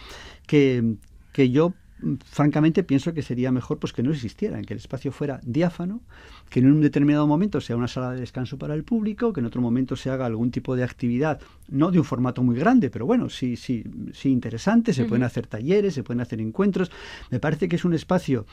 que, 0.48 0.96
que 1.32 1.50
yo 1.50 1.74
francamente 2.26 2.84
pienso 2.84 3.14
que 3.14 3.22
sería 3.22 3.52
mejor 3.52 3.80
pues 3.80 3.94
que 3.94 4.04
no 4.04 4.12
existieran, 4.12 4.64
que 4.64 4.74
el 4.74 4.80
espacio 4.80 5.12
fuera 5.12 5.40
diáfano, 5.44 6.02
que 6.50 6.60
en 6.60 6.72
un 6.72 6.82
determinado 6.82 7.28
momento 7.28 7.62
sea 7.62 7.76
una 7.76 7.88
sala 7.88 8.12
de 8.12 8.22
descanso 8.22 8.58
para 8.58 8.74
el 8.74 8.84
público, 8.84 9.34
que 9.34 9.40
en 9.40 9.46
otro 9.46 9.62
momento 9.62 9.96
se 9.96 10.10
haga 10.10 10.26
algún 10.26 10.52
tipo 10.52 10.76
de 10.76 10.84
actividad, 10.84 11.40
no 11.68 11.92
de 11.92 12.00
un 12.00 12.06
formato 12.06 12.42
muy 12.44 12.56
grande, 12.56 12.90
pero 12.90 13.06
bueno, 13.06 13.30
sí, 13.30 13.56
sí, 13.56 13.84
sí 14.14 14.30
interesante, 14.30 14.94
se 14.94 15.02
uh 15.02 15.06
-huh. 15.06 15.10
pueden 15.10 15.24
hacer 15.24 15.48
talleres, 15.48 15.94
se 15.94 16.04
pueden 16.04 16.22
hacer 16.22 16.40
encuentros. 16.42 16.92
Me 17.30 17.40
parece 17.40 17.68
que 17.68 17.76
es 17.76 17.86
un 17.86 17.94
espacio 17.94 18.46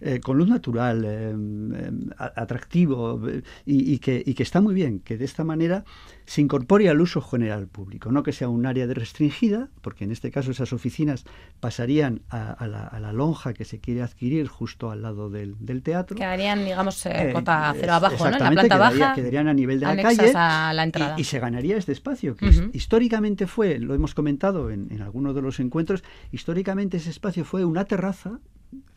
eh, 0.00 0.20
con 0.20 0.38
luz 0.38 0.48
natural, 0.48 1.04
eh, 1.04 1.34
eh, 1.34 1.90
atractivo 2.18 3.20
y, 3.64 3.92
y, 3.92 3.98
que, 3.98 4.22
y, 4.24 4.34
que, 4.34 4.42
está 4.42 4.60
muy 4.60 4.74
bien, 4.74 5.00
que 5.00 5.16
de 5.16 5.24
esta 5.24 5.44
manera 5.44 5.84
se 6.26 6.40
incorpore 6.40 6.88
al 6.88 7.00
uso 7.00 7.20
general 7.20 7.68
público, 7.68 8.10
no 8.10 8.22
que 8.22 8.32
sea 8.32 8.48
un 8.48 8.66
área 8.66 8.86
de 8.86 8.94
restringida, 8.94 9.68
porque 9.82 10.04
en 10.04 10.12
este 10.12 10.30
caso 10.30 10.50
esas 10.50 10.72
oficinas 10.72 11.24
pasarían 11.60 12.22
a, 12.30 12.52
a, 12.52 12.66
la, 12.66 12.84
a 12.86 13.00
la, 13.00 13.12
lonja 13.12 13.54
que 13.54 13.64
se 13.64 13.78
quiere 13.78 14.02
adquirir 14.02 14.48
justo 14.48 14.90
al 14.90 15.02
lado 15.02 15.30
del, 15.30 15.54
del 15.58 15.82
teatro. 15.82 16.16
Quedarían, 16.16 16.64
digamos, 16.64 17.02
cota 17.32 17.74
cero 17.78 17.92
abajo, 17.94 18.24
¿no? 18.24 18.36
En 18.36 18.42
la 18.42 18.50
planta 18.50 18.62
quedaría, 18.76 18.98
baja. 19.06 19.14
Quedarían 19.14 19.48
a 19.48 19.54
nivel 19.54 19.80
de 19.80 19.86
la 19.86 19.96
calle 20.02 20.32
a 20.34 20.72
la 20.72 20.82
entrada. 20.82 21.14
Y, 21.16 21.20
y, 21.20 21.24
se 21.24 21.38
ganaría 21.38 21.76
este 21.76 21.92
espacio, 21.92 22.36
que 22.36 22.46
uh 22.46 22.50
-huh. 22.50 22.70
históricamente 22.72 23.46
fue, 23.46 23.78
lo 23.78 23.94
hemos 23.94 24.14
comentado 24.14 24.70
en, 24.70 24.88
en 24.90 25.02
algunos 25.02 25.34
de 25.34 25.42
los 25.42 25.60
encuentros, 25.60 26.02
históricamente 26.32 26.96
ese 26.96 27.10
espacio 27.10 27.44
fue 27.44 27.64
una 27.64 27.84
terraza 27.84 28.40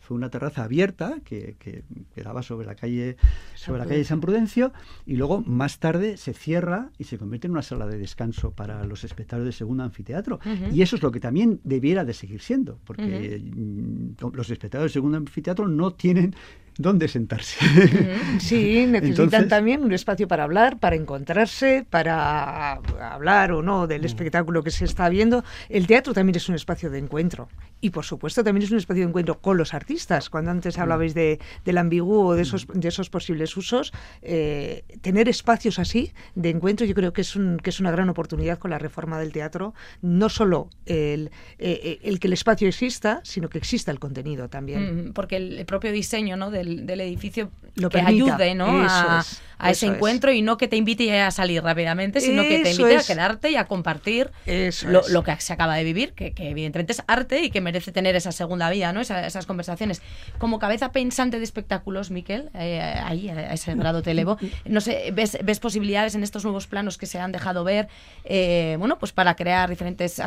fue 0.08 0.16
una 0.16 0.30
terraza 0.30 0.64
abierta 0.64 1.18
que, 1.22 1.56
que, 1.58 1.84
que 2.14 2.22
daba 2.22 2.42
sobre 2.42 2.66
la 2.66 2.74
calle 2.74 3.18
sobre 3.54 3.80
la 3.80 3.86
calle 3.86 4.02
San 4.04 4.22
Prudencio 4.22 4.72
y 5.04 5.16
luego 5.16 5.42
más 5.42 5.80
tarde 5.80 6.16
se 6.16 6.32
cierra 6.32 6.88
y 6.96 7.04
se 7.04 7.18
convierte 7.18 7.46
en 7.46 7.52
una 7.52 7.60
sala 7.60 7.86
de 7.86 7.98
descanso 7.98 8.52
para 8.52 8.84
los 8.84 9.04
espectadores 9.04 9.44
del 9.44 9.52
segundo 9.52 9.82
anfiteatro 9.84 10.40
uh 10.42 10.48
-huh. 10.48 10.72
y 10.74 10.80
eso 10.80 10.96
es 10.96 11.02
lo 11.02 11.12
que 11.12 11.20
también 11.20 11.60
debiera 11.62 12.06
de 12.06 12.14
seguir 12.14 12.40
siendo 12.40 12.78
porque 12.86 13.04
uh 13.04 14.16
-huh. 14.16 14.32
los 14.34 14.48
espectadores 14.48 14.94
del 14.94 15.00
segundo 15.02 15.18
anfiteatro 15.18 15.68
no 15.68 15.92
tienen 15.92 16.34
dónde 16.78 17.08
sentarse. 17.08 17.58
Sí, 18.38 18.86
necesitan 18.86 19.26
Entonces, 19.26 19.48
también 19.48 19.82
un 19.82 19.92
espacio 19.92 20.28
para 20.28 20.44
hablar, 20.44 20.78
para 20.78 20.96
encontrarse, 20.96 21.84
para 21.90 22.74
hablar 23.12 23.52
o 23.52 23.62
no 23.62 23.86
del 23.86 24.02
mm. 24.02 24.06
espectáculo 24.06 24.62
que 24.62 24.70
se 24.70 24.84
está 24.84 25.08
viendo. 25.08 25.44
El 25.68 25.86
teatro 25.86 26.14
también 26.14 26.36
es 26.36 26.48
un 26.48 26.54
espacio 26.54 26.88
de 26.88 26.98
encuentro 26.98 27.48
y, 27.80 27.90
por 27.90 28.04
supuesto, 28.04 28.44
también 28.44 28.62
es 28.62 28.70
un 28.70 28.78
espacio 28.78 29.02
de 29.02 29.08
encuentro 29.08 29.40
con 29.40 29.58
los 29.58 29.74
artistas. 29.74 30.30
Cuando 30.30 30.52
antes 30.52 30.78
mm. 30.78 30.80
hablabais 30.80 31.14
de, 31.14 31.40
del 31.64 31.78
ambiguo 31.78 32.26
o 32.26 32.34
de 32.34 32.42
esos, 32.42 32.66
de 32.72 32.88
esos 32.88 33.10
posibles 33.10 33.56
usos, 33.56 33.92
eh, 34.22 34.84
tener 35.02 35.28
espacios 35.28 35.78
así 35.78 36.12
de 36.36 36.50
encuentro 36.50 36.86
yo 36.86 36.94
creo 36.94 37.12
que 37.12 37.22
es, 37.22 37.34
un, 37.34 37.58
que 37.58 37.70
es 37.70 37.80
una 37.80 37.90
gran 37.90 38.08
oportunidad 38.08 38.58
con 38.58 38.70
la 38.70 38.78
reforma 38.78 39.18
del 39.18 39.32
teatro. 39.32 39.74
No 40.00 40.28
solo 40.28 40.70
el, 40.86 41.32
eh, 41.58 41.98
el 42.04 42.20
que 42.20 42.28
el 42.28 42.34
espacio 42.34 42.68
exista, 42.68 43.20
sino 43.24 43.48
que 43.48 43.58
exista 43.58 43.90
el 43.90 43.98
contenido 43.98 44.48
también. 44.48 45.08
Mm, 45.08 45.12
porque 45.12 45.36
el 45.36 45.66
propio 45.66 45.90
diseño 45.90 46.36
¿no? 46.36 46.52
del 46.52 46.67
del, 46.68 46.86
del 46.86 47.00
edificio 47.00 47.50
Lo 47.74 47.88
que 47.88 47.98
permita. 47.98 48.36
ayude 48.36 48.54
¿no? 48.54 48.82
a, 48.82 49.20
es, 49.20 49.40
a 49.58 49.70
ese 49.70 49.86
encuentro 49.86 50.32
y 50.32 50.42
no 50.42 50.56
que 50.56 50.68
te 50.68 50.76
invite 50.76 51.20
a 51.20 51.30
salir 51.30 51.62
rápidamente, 51.62 52.20
sino 52.20 52.42
eso 52.42 52.48
que 52.48 52.62
te 52.62 52.70
invite 52.70 52.94
es. 52.94 53.10
a 53.10 53.12
quedarte 53.12 53.50
y 53.50 53.56
a 53.56 53.64
compartir 53.66 54.30
lo, 54.86 55.02
lo, 55.08 55.24
que 55.24 55.40
se 55.40 55.52
acaba 55.52 55.74
de 55.74 55.84
vivir, 55.84 56.12
que, 56.12 56.32
que, 56.32 56.50
evidentemente 56.50 56.92
es 56.92 57.02
arte 57.06 57.42
y 57.42 57.50
que 57.50 57.60
merece 57.60 57.92
tener 57.92 58.14
esa 58.16 58.32
segunda 58.32 58.70
vida, 58.70 58.92
¿no? 58.92 59.00
Esa, 59.00 59.26
esas 59.26 59.46
conversaciones. 59.46 60.00
Como 60.38 60.58
cabeza 60.58 60.92
pensante 60.92 61.38
de 61.38 61.44
espectáculos, 61.44 62.10
Miquel, 62.10 62.50
eh, 62.54 62.80
ahí 62.80 63.28
a 63.28 63.52
ese 63.52 63.74
grado 63.74 64.02
te 64.02 64.12
elevo, 64.12 64.38
no 64.64 64.80
sé, 64.80 65.10
¿ves, 65.12 65.38
ves 65.42 65.60
posibilidades 65.60 66.14
en 66.14 66.22
estos 66.22 66.44
nuevos 66.44 66.66
planos 66.66 66.96
que 66.96 67.06
se 67.06 67.18
han 67.18 67.32
dejado 67.32 67.64
ver, 67.64 67.88
eh, 68.24 68.76
bueno, 68.78 68.98
pues 68.98 69.12
para 69.12 69.34
crear 69.34 69.68
diferentes 69.68 70.22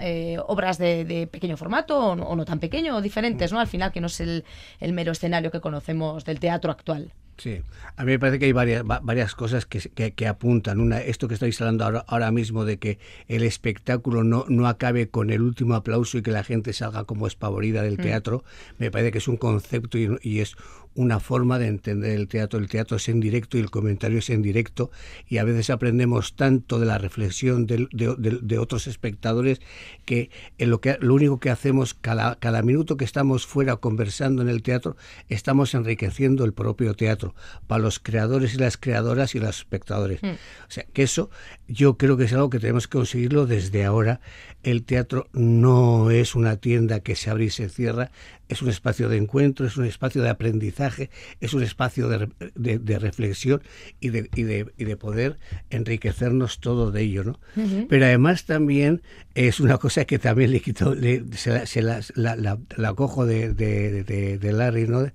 eh, 0.00 0.38
obras 0.46 0.78
de, 0.78 1.04
de, 1.04 1.26
pequeño 1.26 1.56
formato 1.56 1.98
o 1.98 2.16
no, 2.16 2.24
o 2.24 2.36
no, 2.36 2.44
tan 2.44 2.58
pequeño 2.58 2.96
o 2.96 3.02
diferentes, 3.02 3.52
¿no? 3.52 3.60
Al 3.60 3.66
final, 3.66 3.92
que 3.92 4.00
no 4.00 4.06
es 4.06 4.20
el, 4.20 4.44
el 4.80 4.92
mero 4.92 5.12
escenario 5.12 5.50
que 5.50 5.60
conocemos 5.60 5.79
del 6.24 6.40
teatro 6.40 6.70
actual. 6.70 7.12
Sí, 7.40 7.62
a 7.96 8.04
mí 8.04 8.12
me 8.12 8.18
parece 8.18 8.38
que 8.38 8.44
hay 8.44 8.52
varias, 8.52 8.84
varias 8.84 9.34
cosas 9.34 9.64
que, 9.64 9.78
que, 9.78 10.12
que 10.12 10.26
apuntan. 10.26 10.78
Una, 10.78 11.00
esto 11.00 11.26
que 11.26 11.32
estáis 11.32 11.58
hablando 11.62 11.86
ahora, 11.86 12.04
ahora, 12.06 12.30
mismo 12.30 12.66
de 12.66 12.78
que 12.78 12.98
el 13.28 13.44
espectáculo 13.44 14.24
no, 14.24 14.44
no 14.48 14.68
acabe 14.68 15.08
con 15.08 15.30
el 15.30 15.40
último 15.40 15.74
aplauso 15.74 16.18
y 16.18 16.22
que 16.22 16.32
la 16.32 16.44
gente 16.44 16.74
salga 16.74 17.04
como 17.04 17.26
espavorida 17.26 17.82
del 17.82 17.94
mm. 17.94 18.02
teatro, 18.02 18.44
me 18.76 18.90
parece 18.90 19.10
que 19.10 19.18
es 19.18 19.28
un 19.28 19.38
concepto 19.38 19.96
y, 19.96 20.18
y 20.20 20.40
es 20.40 20.54
una 20.94 21.20
forma 21.20 21.58
de 21.58 21.68
entender 21.68 22.12
el 22.12 22.28
teatro. 22.28 22.58
El 22.58 22.68
teatro 22.68 22.96
es 22.96 23.08
en 23.08 23.20
directo 23.20 23.56
y 23.56 23.60
el 23.60 23.70
comentario 23.70 24.18
es 24.18 24.30
en 24.30 24.42
directo 24.42 24.90
y 25.28 25.38
a 25.38 25.44
veces 25.44 25.70
aprendemos 25.70 26.34
tanto 26.34 26.78
de 26.78 26.86
la 26.86 26.98
reflexión 26.98 27.66
de, 27.66 27.88
de, 27.92 28.14
de, 28.16 28.38
de 28.42 28.58
otros 28.58 28.86
espectadores 28.86 29.60
que, 30.04 30.30
en 30.58 30.70
lo 30.70 30.80
que 30.80 30.98
lo 31.00 31.14
único 31.14 31.40
que 31.40 31.50
hacemos 31.50 31.94
cada, 31.94 32.36
cada 32.36 32.62
minuto 32.62 32.96
que 32.96 33.04
estamos 33.04 33.46
fuera 33.46 33.76
conversando 33.76 34.42
en 34.42 34.48
el 34.48 34.62
teatro 34.62 34.96
estamos 35.28 35.74
enriqueciendo 35.74 36.44
el 36.44 36.52
propio 36.52 36.94
teatro 36.94 37.34
para 37.66 37.82
los 37.82 37.98
creadores 37.98 38.54
y 38.54 38.58
las 38.58 38.76
creadoras 38.76 39.34
y 39.34 39.40
los 39.40 39.58
espectadores. 39.58 40.22
Mm. 40.22 40.26
O 40.26 40.70
sea, 40.70 40.84
que 40.92 41.02
eso 41.02 41.30
yo 41.68 41.96
creo 41.96 42.16
que 42.16 42.24
es 42.24 42.32
algo 42.32 42.50
que 42.50 42.58
tenemos 42.58 42.88
que 42.88 42.98
conseguirlo 42.98 43.46
desde 43.46 43.84
ahora. 43.84 44.20
El 44.62 44.84
teatro 44.84 45.28
no 45.32 46.10
es 46.10 46.34
una 46.34 46.56
tienda 46.56 47.00
que 47.00 47.16
se 47.16 47.30
abre 47.30 47.44
y 47.44 47.50
se 47.50 47.68
cierra, 47.68 48.10
es 48.50 48.62
un 48.62 48.68
espacio 48.68 49.08
de 49.08 49.16
encuentro, 49.16 49.64
es 49.66 49.76
un 49.76 49.86
espacio 49.86 50.22
de 50.22 50.28
aprendizaje, 50.28 51.08
es 51.40 51.54
un 51.54 51.62
espacio 51.62 52.08
de, 52.08 52.28
de, 52.54 52.78
de 52.78 52.98
reflexión 52.98 53.62
y 54.00 54.08
de, 54.10 54.28
y, 54.34 54.40
y 54.82 54.84
de, 54.84 54.96
poder 54.96 55.38
enriquecernos 55.70 56.58
todo 56.58 56.90
de 56.90 57.02
ello. 57.02 57.24
¿no? 57.24 57.40
Uh 57.56 57.60
-huh. 57.60 57.86
Pero 57.88 58.04
además 58.04 58.44
también 58.44 59.02
es 59.34 59.60
una 59.60 59.78
cosa 59.78 60.04
que 60.04 60.18
también 60.18 60.50
le 60.50 60.60
quito, 60.60 60.94
le, 60.94 61.24
se, 61.36 61.50
la, 61.52 61.66
se 61.66 61.80
la, 61.80 62.36
la, 62.76 62.94
cojo 62.94 63.24
de, 63.24 63.54
de 63.54 64.52
Larry, 64.52 64.88
¿no? 64.88 65.06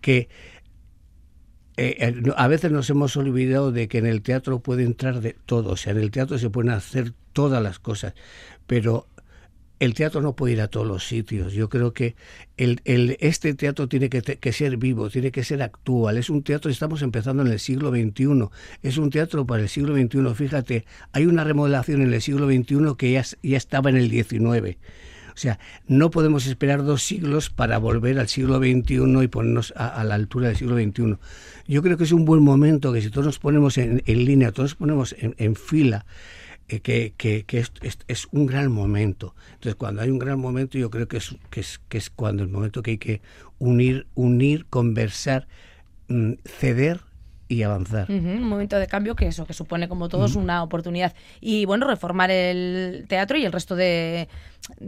que 0.00 0.28
eh, 1.76 2.22
a 2.36 2.48
veces 2.48 2.70
nos 2.70 2.88
hemos 2.88 3.16
olvidado 3.16 3.72
de 3.72 3.88
que 3.88 3.98
en 3.98 4.06
el 4.06 4.22
teatro 4.22 4.60
puede 4.60 4.84
entrar 4.84 5.20
de 5.20 5.36
todo, 5.44 5.72
o 5.72 5.76
sea, 5.76 5.92
en 5.92 5.98
el 5.98 6.10
teatro 6.10 6.38
se 6.38 6.48
pueden 6.48 6.70
hacer 6.70 7.12
todas 7.34 7.62
las 7.62 7.78
cosas, 7.78 8.14
pero 8.66 9.08
el 9.78 9.94
teatro 9.94 10.20
no 10.22 10.34
puede 10.34 10.54
ir 10.54 10.60
a 10.60 10.68
todos 10.68 10.86
los 10.86 11.06
sitios. 11.06 11.52
Yo 11.52 11.68
creo 11.68 11.92
que 11.92 12.16
el, 12.56 12.80
este 13.20 13.54
teatro 13.54 13.88
tiene 13.88 14.08
que, 14.08 14.52
ser 14.52 14.76
vivo, 14.76 15.10
tiene 15.10 15.30
que 15.30 15.44
ser 15.44 15.62
actual. 15.62 16.16
Es 16.16 16.30
un 16.30 16.42
teatro, 16.42 16.70
estamos 16.70 17.02
empezando 17.02 17.42
en 17.42 17.48
el 17.48 17.58
siglo 17.58 17.90
XXI, 17.90 18.48
es 18.82 18.98
un 18.98 19.10
teatro 19.10 19.46
para 19.46 19.62
el 19.62 19.68
siglo 19.68 19.94
XXI. 19.94 20.34
Fíjate, 20.34 20.84
hay 21.12 21.26
una 21.26 21.44
remodelación 21.44 22.02
en 22.02 22.12
el 22.12 22.22
siglo 22.22 22.46
XXI 22.46 22.96
que 22.96 23.12
ya, 23.12 23.24
ya 23.42 23.56
estaba 23.56 23.90
en 23.90 23.96
el 23.96 24.10
XIX. 24.10 24.78
O 25.36 25.38
sea, 25.38 25.58
no 25.86 26.10
podemos 26.10 26.46
esperar 26.46 26.82
dos 26.82 27.02
siglos 27.02 27.50
para 27.50 27.76
volver 27.76 28.18
al 28.18 28.26
siglo 28.26 28.56
XXI 28.56 29.22
y 29.22 29.28
ponernos 29.28 29.74
a, 29.76 30.02
la 30.02 30.14
altura 30.14 30.48
del 30.48 30.56
siglo 30.56 30.76
XXI. 30.76 31.18
Yo 31.68 31.82
creo 31.82 31.98
que 31.98 32.04
es 32.04 32.12
un 32.12 32.24
buen 32.24 32.42
momento 32.42 32.90
que 32.90 33.02
si 33.02 33.10
todos 33.10 33.26
nos 33.26 33.38
ponemos 33.38 33.76
en, 33.76 34.02
línea, 34.06 34.50
todos 34.50 34.70
nos 34.70 34.74
ponemos 34.76 35.14
en, 35.18 35.54
fila, 35.54 36.06
eh, 36.68 36.80
que, 36.80 37.14
que, 37.16 37.44
es, 37.58 37.72
es, 38.08 38.28
un 38.32 38.46
gran 38.46 38.72
momento. 38.72 39.34
Entonces, 39.54 39.76
cuando 39.76 40.02
hay 40.02 40.10
un 40.10 40.18
gran 40.18 40.40
momento, 40.40 40.78
yo 40.78 40.90
creo 40.90 41.06
que 41.06 41.18
es, 41.18 41.36
que 41.50 41.60
es, 41.60 41.80
que 41.88 41.98
es 41.98 42.10
cuando 42.10 42.42
el 42.42 42.48
momento 42.48 42.82
que 42.82 42.92
hay 42.92 42.98
que 42.98 43.20
unir, 43.58 44.06
unir, 44.14 44.66
conversar, 44.66 45.46
mm, 46.08 46.32
ceder 46.44 47.00
y 47.48 47.62
avanzar. 47.62 48.10
un 48.10 48.42
momento 48.42 48.78
de 48.78 48.86
cambio 48.86 49.14
que 49.14 49.26
eso, 49.28 49.46
que 49.46 49.52
supone 49.52 49.88
como 49.88 50.08
todos 50.08 50.34
una 50.34 50.62
oportunidad. 50.62 51.14
Y 51.40 51.64
bueno, 51.64 51.86
reformar 51.86 52.30
el 52.30 53.04
teatro 53.08 53.38
y 53.38 53.44
el 53.44 53.52
resto 53.52 53.76
de, 53.76 54.28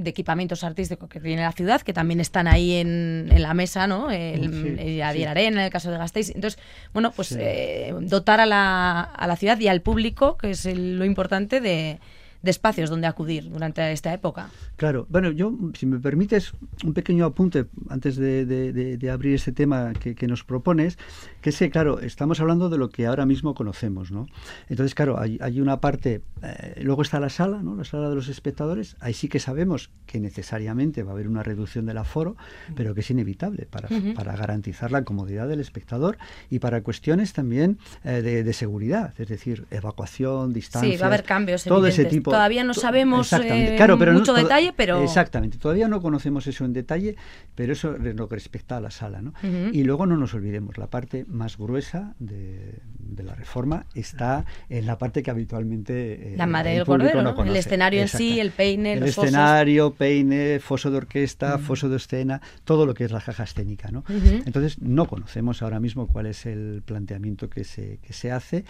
equipamientos 0.05 0.65
artísticos 0.65 1.09
que 1.09 1.21
tiene 1.21 1.43
la 1.43 1.53
ciudad, 1.53 1.83
que 1.83 1.93
también 1.93 2.19
están 2.21 2.49
ahí 2.49 2.75
en, 2.75 3.31
la 3.37 3.55
mesa, 3.55 3.87
¿no? 3.87 4.11
El, 4.11 4.79
sí, 4.79 5.01
Arena, 5.01 5.61
en 5.61 5.65
el 5.67 5.71
caso 5.71 5.91
de 5.91 5.99
Gasteiz. 5.99 6.31
Entonces, 6.35 6.61
bueno, 6.93 7.13
pues 7.13 7.33
eh, 7.39 7.95
dotar 8.01 8.41
a 8.41 8.47
la, 8.47 9.03
a 9.03 9.27
la 9.27 9.37
ciudad 9.37 9.59
y 9.61 9.69
al 9.69 9.81
público, 9.81 10.37
que 10.37 10.51
es 10.51 10.65
lo 10.65 11.05
importante, 11.05 11.61
de, 11.61 12.01
de 12.43 12.51
espacios 12.51 12.91
donde 12.91 13.07
acudir 13.07 13.51
durante 13.51 13.91
esta 13.93 14.13
época. 14.13 14.51
Claro, 14.77 15.07
bueno, 15.11 15.31
yo, 15.31 15.53
si 15.75 15.87
me 15.87 15.99
permites, 15.99 16.53
un 16.85 16.95
pequeño 16.95 17.25
apunte 17.25 17.67
antes 17.89 18.17
de, 18.17 19.11
abrir 19.13 19.35
ese 19.35 19.53
tema 19.53 19.93
que, 19.93 20.29
nos 20.29 20.45
propones, 20.45 20.99
que 21.41 21.51
es 21.51 21.59
que, 21.59 21.71
claro, 21.71 22.01
estamos 22.01 22.41
hablando 22.41 22.69
de 22.69 22.79
lo 22.79 22.91
que 22.91 23.07
ahora 23.07 23.27
mismo 23.27 23.55
conocemos, 23.55 24.11
¿no? 24.11 24.27
Entonces, 24.69 24.95
claro, 24.95 25.19
hay, 25.19 25.61
una 25.61 25.81
parte, 25.81 26.23
eh, 26.43 26.81
luego 26.83 27.03
está 27.03 27.19
la 27.19 27.31
sala, 27.31 27.63
¿no? 27.63 27.75
La 27.75 27.85
sala 27.85 28.09
de 28.09 28.15
los 28.15 28.29
espectadores, 28.29 28.97
ahí 29.01 29.15
sí 29.15 29.29
que 29.29 29.41
sabemos 29.41 29.91
que 30.07 30.21
necesariamente 30.21 31.03
va 31.03 31.11
a 31.11 31.15
haber 31.15 31.29
una 31.29 31.43
reducción 31.43 31.87
del 31.87 31.99
aforo, 31.99 32.37
pero 32.75 32.95
que 32.95 33.01
es 33.01 33.11
inevitable 33.11 33.67
para, 33.67 33.89
para 34.15 34.37
garantizar 34.37 34.93
la 34.93 35.03
comodidad 35.05 35.49
del 35.49 35.61
espectador 35.61 36.19
y 36.51 36.59
para 36.59 36.83
cuestiones 36.83 37.33
también 37.33 37.79
eh, 38.05 38.23
de, 38.23 38.53
seguridad, 38.53 39.15
es 39.19 39.29
decir, 39.29 39.67
evacuación, 39.71 40.53
distancia. 40.53 40.91
Sí, 40.91 40.97
va 40.97 41.07
a 41.07 41.09
haber 41.09 41.25
cambios. 41.25 41.65
Todo 41.65 41.87
ese 41.87 42.05
tipo 42.05 42.28
Todavía 42.31 42.65
no 42.65 42.75
sabemos 42.75 43.33
eh, 43.33 43.79
mucho 44.13 44.33
detalle, 44.35 44.73
pero... 44.77 45.03
Exactamente, 45.03 45.59
todavía 45.59 45.89
no 45.89 46.01
conocemos 46.01 46.47
eso 46.47 46.65
en 46.65 46.73
detalle, 46.73 47.17
pero 47.55 47.73
eso 47.73 47.97
es 47.97 48.15
lo 48.15 48.29
que 48.29 48.37
respecta 48.37 48.77
a 48.77 48.81
la 48.81 48.91
sala. 48.91 49.23
¿no? 49.23 49.33
Y 49.73 49.85
luego 49.85 50.07
no 50.07 50.17
nos 50.17 50.35
olvidemos, 50.35 50.79
la 50.79 50.89
parte 50.89 51.25
más 51.29 51.59
gruesa 51.59 52.15
de, 52.19 52.81
la 53.23 53.35
reforma 53.35 53.87
está 53.95 54.45
en 54.69 54.87
la 54.87 54.99
parte 54.99 55.23
que 55.23 55.31
habitualmente... 55.31 56.35
Eh, 56.35 56.37
la 56.37 56.47
madre 56.47 56.75
del 56.75 56.85
cordero, 56.85 57.45
el 57.45 57.57
escenario 57.57 58.01
en 58.01 58.09
sí, 58.09 58.41
el 58.41 58.51
peine, 58.51 58.95
el 58.95 59.05
escenario, 59.05 59.93
peine, 59.93 60.61
foso 60.61 60.91
de 60.91 60.99
orquesta, 60.99 61.59
foso 61.59 61.89
de 61.89 61.97
escena, 61.97 62.41
todo 62.65 62.87
lo 62.87 62.95
que 62.95 63.05
es 63.05 63.11
la 63.11 63.21
caja 63.21 63.45
escénica. 63.45 63.91
¿no? 63.91 64.05
Entonces 64.09 64.81
no 64.81 65.07
conocemos 65.07 65.63
ahora 65.63 65.81
mismo 65.81 66.07
cuál 66.07 66.27
es 66.27 66.47
el 66.47 66.83
planteamiento 66.85 67.49
que 67.49 67.65
se, 67.65 67.99
que 68.03 68.13
se 68.13 68.33
hace, 68.33 68.65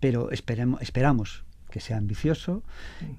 pero 0.00 0.30
esperamos, 0.30 0.80
esperamos 0.82 1.44
que 1.70 1.80
sea 1.80 1.96
ambicioso 1.96 2.62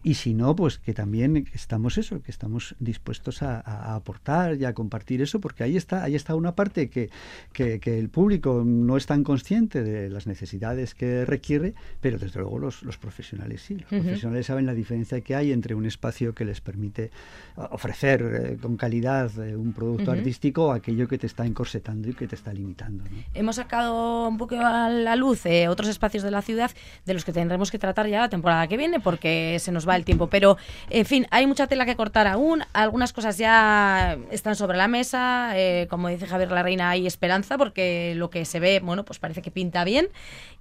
y 0.03 0.15
si 0.15 0.34
no, 0.34 0.55
pues 0.55 0.77
que 0.77 0.93
también 0.93 1.48
estamos 1.53 1.98
eso, 1.98 2.22
que 2.22 2.31
estamos 2.31 2.75
dispuestos 2.79 3.41
a, 3.41 3.62
aportar 3.96 4.58
y 4.58 4.65
a 4.65 4.74
compartir 4.74 5.22
eso, 5.22 5.39
porque 5.39 5.63
ahí 5.63 5.77
está, 5.77 6.03
ahí 6.03 6.15
está 6.15 6.36
una 6.36 6.55
parte 6.55 6.89
que, 6.89 7.10
que, 7.53 7.79
el 7.84 8.10
público 8.10 8.63
no 8.65 8.98
es 8.98 9.05
tan 9.05 9.24
consciente 9.24 9.84
de 9.84 10.10
las 10.10 10.27
necesidades 10.27 10.96
que 10.96 11.25
requiere, 11.25 11.74
pero 12.00 12.17
desde 12.17 12.39
luego 12.39 12.60
los, 12.60 12.84
los 12.84 12.98
profesionales 12.98 13.62
sí, 13.62 13.75
los 13.75 13.86
profesionales 13.86 14.46
saben 14.46 14.65
la 14.65 14.74
diferencia 14.74 15.22
que 15.22 15.36
hay 15.36 15.51
entre 15.51 15.75
un 15.75 15.86
espacio 15.86 16.34
que 16.34 16.46
les 16.46 16.62
permite 16.62 17.12
ofrecer 17.55 18.22
eh, 18.22 18.58
con 18.62 18.77
calidad 18.77 19.31
eh, 19.39 19.55
un 19.55 19.74
producto 19.74 20.12
artístico 20.12 20.67
o 20.67 20.72
aquello 20.72 21.08
que 21.08 21.17
te 21.17 21.27
está 21.27 21.46
encorsetando 21.46 22.10
y 22.10 22.13
que 22.13 22.27
te 22.27 22.36
está 22.36 22.53
limitando. 22.53 23.03
Hemos 23.34 23.55
sacado 23.58 24.27
un 24.27 24.38
poco 24.38 24.55
a 24.60 24.89
la 24.89 25.15
luz 25.15 25.46
eh, 25.46 25.67
otros 25.67 25.89
espacios 25.89 26.24
de 26.24 26.31
la 26.31 26.41
ciudad 26.41 26.72
de 27.05 27.13
los 27.13 27.25
que 27.25 27.31
tendremos 27.31 27.72
que 27.72 27.79
tratar 27.79 28.08
ya 28.08 28.29
temporada 28.29 28.40
que 28.41 28.77
viene 28.77 29.00
porque 29.00 29.57
se 29.60 29.71
nos 29.71 29.88
va 29.88 29.95
el 29.95 30.05
tiempo. 30.05 30.27
Pero, 30.27 30.57
en 30.89 31.05
fin, 31.05 31.27
hay 31.31 31.48
mucha 31.48 31.67
tela 31.67 31.86
que 31.86 31.95
cortar 31.95 32.27
aún. 32.27 32.63
Algunas 32.74 33.13
cosas 33.13 33.38
ya 33.38 34.17
están 34.31 34.55
sobre 34.55 34.77
la 34.77 34.88
mesa. 34.88 35.51
Eh, 35.55 35.88
como 35.89 36.10
dice 36.10 36.27
Javier 36.27 36.51
La 36.51 36.63
Reina, 36.63 36.89
hay 36.89 37.07
esperanza 37.07 37.57
porque 37.57 38.13
lo 38.15 38.29
que 38.29 38.45
se 38.45 38.60
ve, 38.60 38.79
bueno, 38.83 39.05
pues 39.05 39.19
parece 39.19 39.41
que 39.41 39.51
pinta 39.51 39.83
bien. 39.83 40.10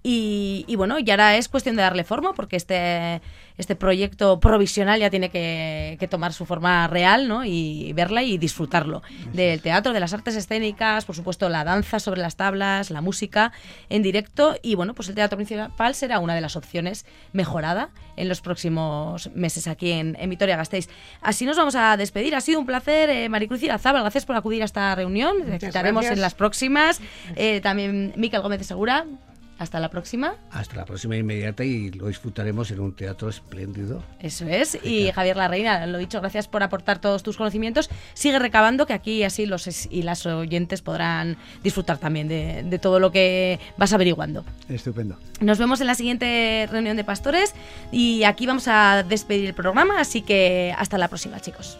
Y, 0.02 0.64
bueno, 0.76 0.98
y 0.98 1.10
ahora 1.10 1.36
es 1.36 1.48
cuestión 1.48 1.76
de 1.76 1.82
darle 1.82 2.04
forma 2.04 2.32
porque 2.32 2.56
este, 2.56 3.20
este 3.58 3.76
proyecto 3.76 4.40
provisional 4.40 5.00
ya 5.00 5.10
tiene 5.10 5.30
que, 5.30 6.08
tomar 6.10 6.32
su 6.32 6.46
forma 6.46 6.88
real 6.88 7.28
¿no? 7.28 7.44
y 7.44 7.92
verla 7.92 8.22
y 8.22 8.38
disfrutarlo. 8.38 9.02
Del 9.32 9.60
teatro, 9.60 9.92
de 9.92 10.00
las 10.00 10.12
artes 10.12 10.34
escénicas, 10.34 11.04
por 11.04 11.14
supuesto 11.14 11.48
la 11.48 11.64
danza 11.64 12.00
sobre 12.00 12.20
las 12.20 12.36
tablas, 12.36 12.90
la 12.90 13.00
música 13.00 13.52
en 13.88 14.02
directo 14.02 14.56
y 14.62 14.74
bueno, 14.74 14.94
pues 14.94 15.08
el 15.08 15.14
teatro 15.14 15.36
principal 15.36 15.94
será 15.94 16.18
una 16.18 16.34
de 16.34 16.40
las 16.40 16.56
opciones 16.56 17.06
mejorada 17.32 17.90
en 18.16 18.28
los 18.28 18.40
próximos 18.40 19.30
meses 19.34 19.66
aquí 19.66 19.92
en, 19.92 20.16
Vitoria 20.30 20.56
Gasteiz. 20.56 20.88
Así 21.20 21.44
nos 21.44 21.56
vamos 21.56 21.74
a 21.74 21.96
despedir. 21.96 22.34
Ha 22.34 22.40
sido 22.40 22.60
un 22.60 22.66
placer, 22.66 23.10
eh, 23.10 23.28
Maricruz 23.28 23.62
Irazábal, 23.62 24.02
gracias 24.02 24.26
por 24.26 24.36
acudir 24.36 24.62
a 24.62 24.64
esta 24.64 24.94
reunión. 24.94 25.52
Estaremos 25.52 26.04
en 26.06 26.20
las 26.20 26.34
próximas. 26.34 27.00
Eh, 27.36 27.60
también 27.62 28.12
Miquel 28.16 28.42
Gómez 28.42 28.58
de 28.58 28.64
Segura, 28.64 29.06
hasta 29.60 29.78
la 29.78 29.90
próxima. 29.90 30.36
Hasta 30.50 30.76
la 30.76 30.86
próxima 30.86 31.16
inmediata 31.16 31.62
y 31.62 31.90
lo 31.90 32.08
disfrutaremos 32.08 32.70
en 32.70 32.80
un 32.80 32.94
teatro 32.94 33.28
espléndido. 33.28 34.02
Eso 34.18 34.46
es. 34.46 34.78
Y 34.82 35.12
Javier 35.12 35.36
Larreina, 35.36 35.86
lo 35.86 35.98
dicho, 35.98 36.18
gracias 36.20 36.48
por 36.48 36.62
aportar 36.62 36.98
todos 36.98 37.22
tus 37.22 37.36
conocimientos. 37.36 37.90
Sigue 38.14 38.38
recabando 38.38 38.86
que 38.86 38.94
aquí 38.94 39.22
así 39.22 39.44
los 39.44 39.68
y 39.90 40.02
las 40.02 40.24
oyentes 40.24 40.80
podrán 40.80 41.36
disfrutar 41.62 41.98
también 41.98 42.26
de, 42.26 42.62
de 42.62 42.78
todo 42.78 43.00
lo 43.00 43.12
que 43.12 43.60
vas 43.76 43.92
averiguando. 43.92 44.46
Estupendo. 44.70 45.18
Nos 45.40 45.58
vemos 45.58 45.82
en 45.82 45.88
la 45.88 45.94
siguiente 45.94 46.66
reunión 46.72 46.96
de 46.96 47.04
pastores 47.04 47.54
y 47.92 48.24
aquí 48.24 48.46
vamos 48.46 48.66
a 48.66 49.04
despedir 49.06 49.44
el 49.44 49.54
programa, 49.54 50.00
así 50.00 50.22
que 50.22 50.74
hasta 50.78 50.96
la 50.96 51.08
próxima, 51.08 51.38
chicos. 51.38 51.76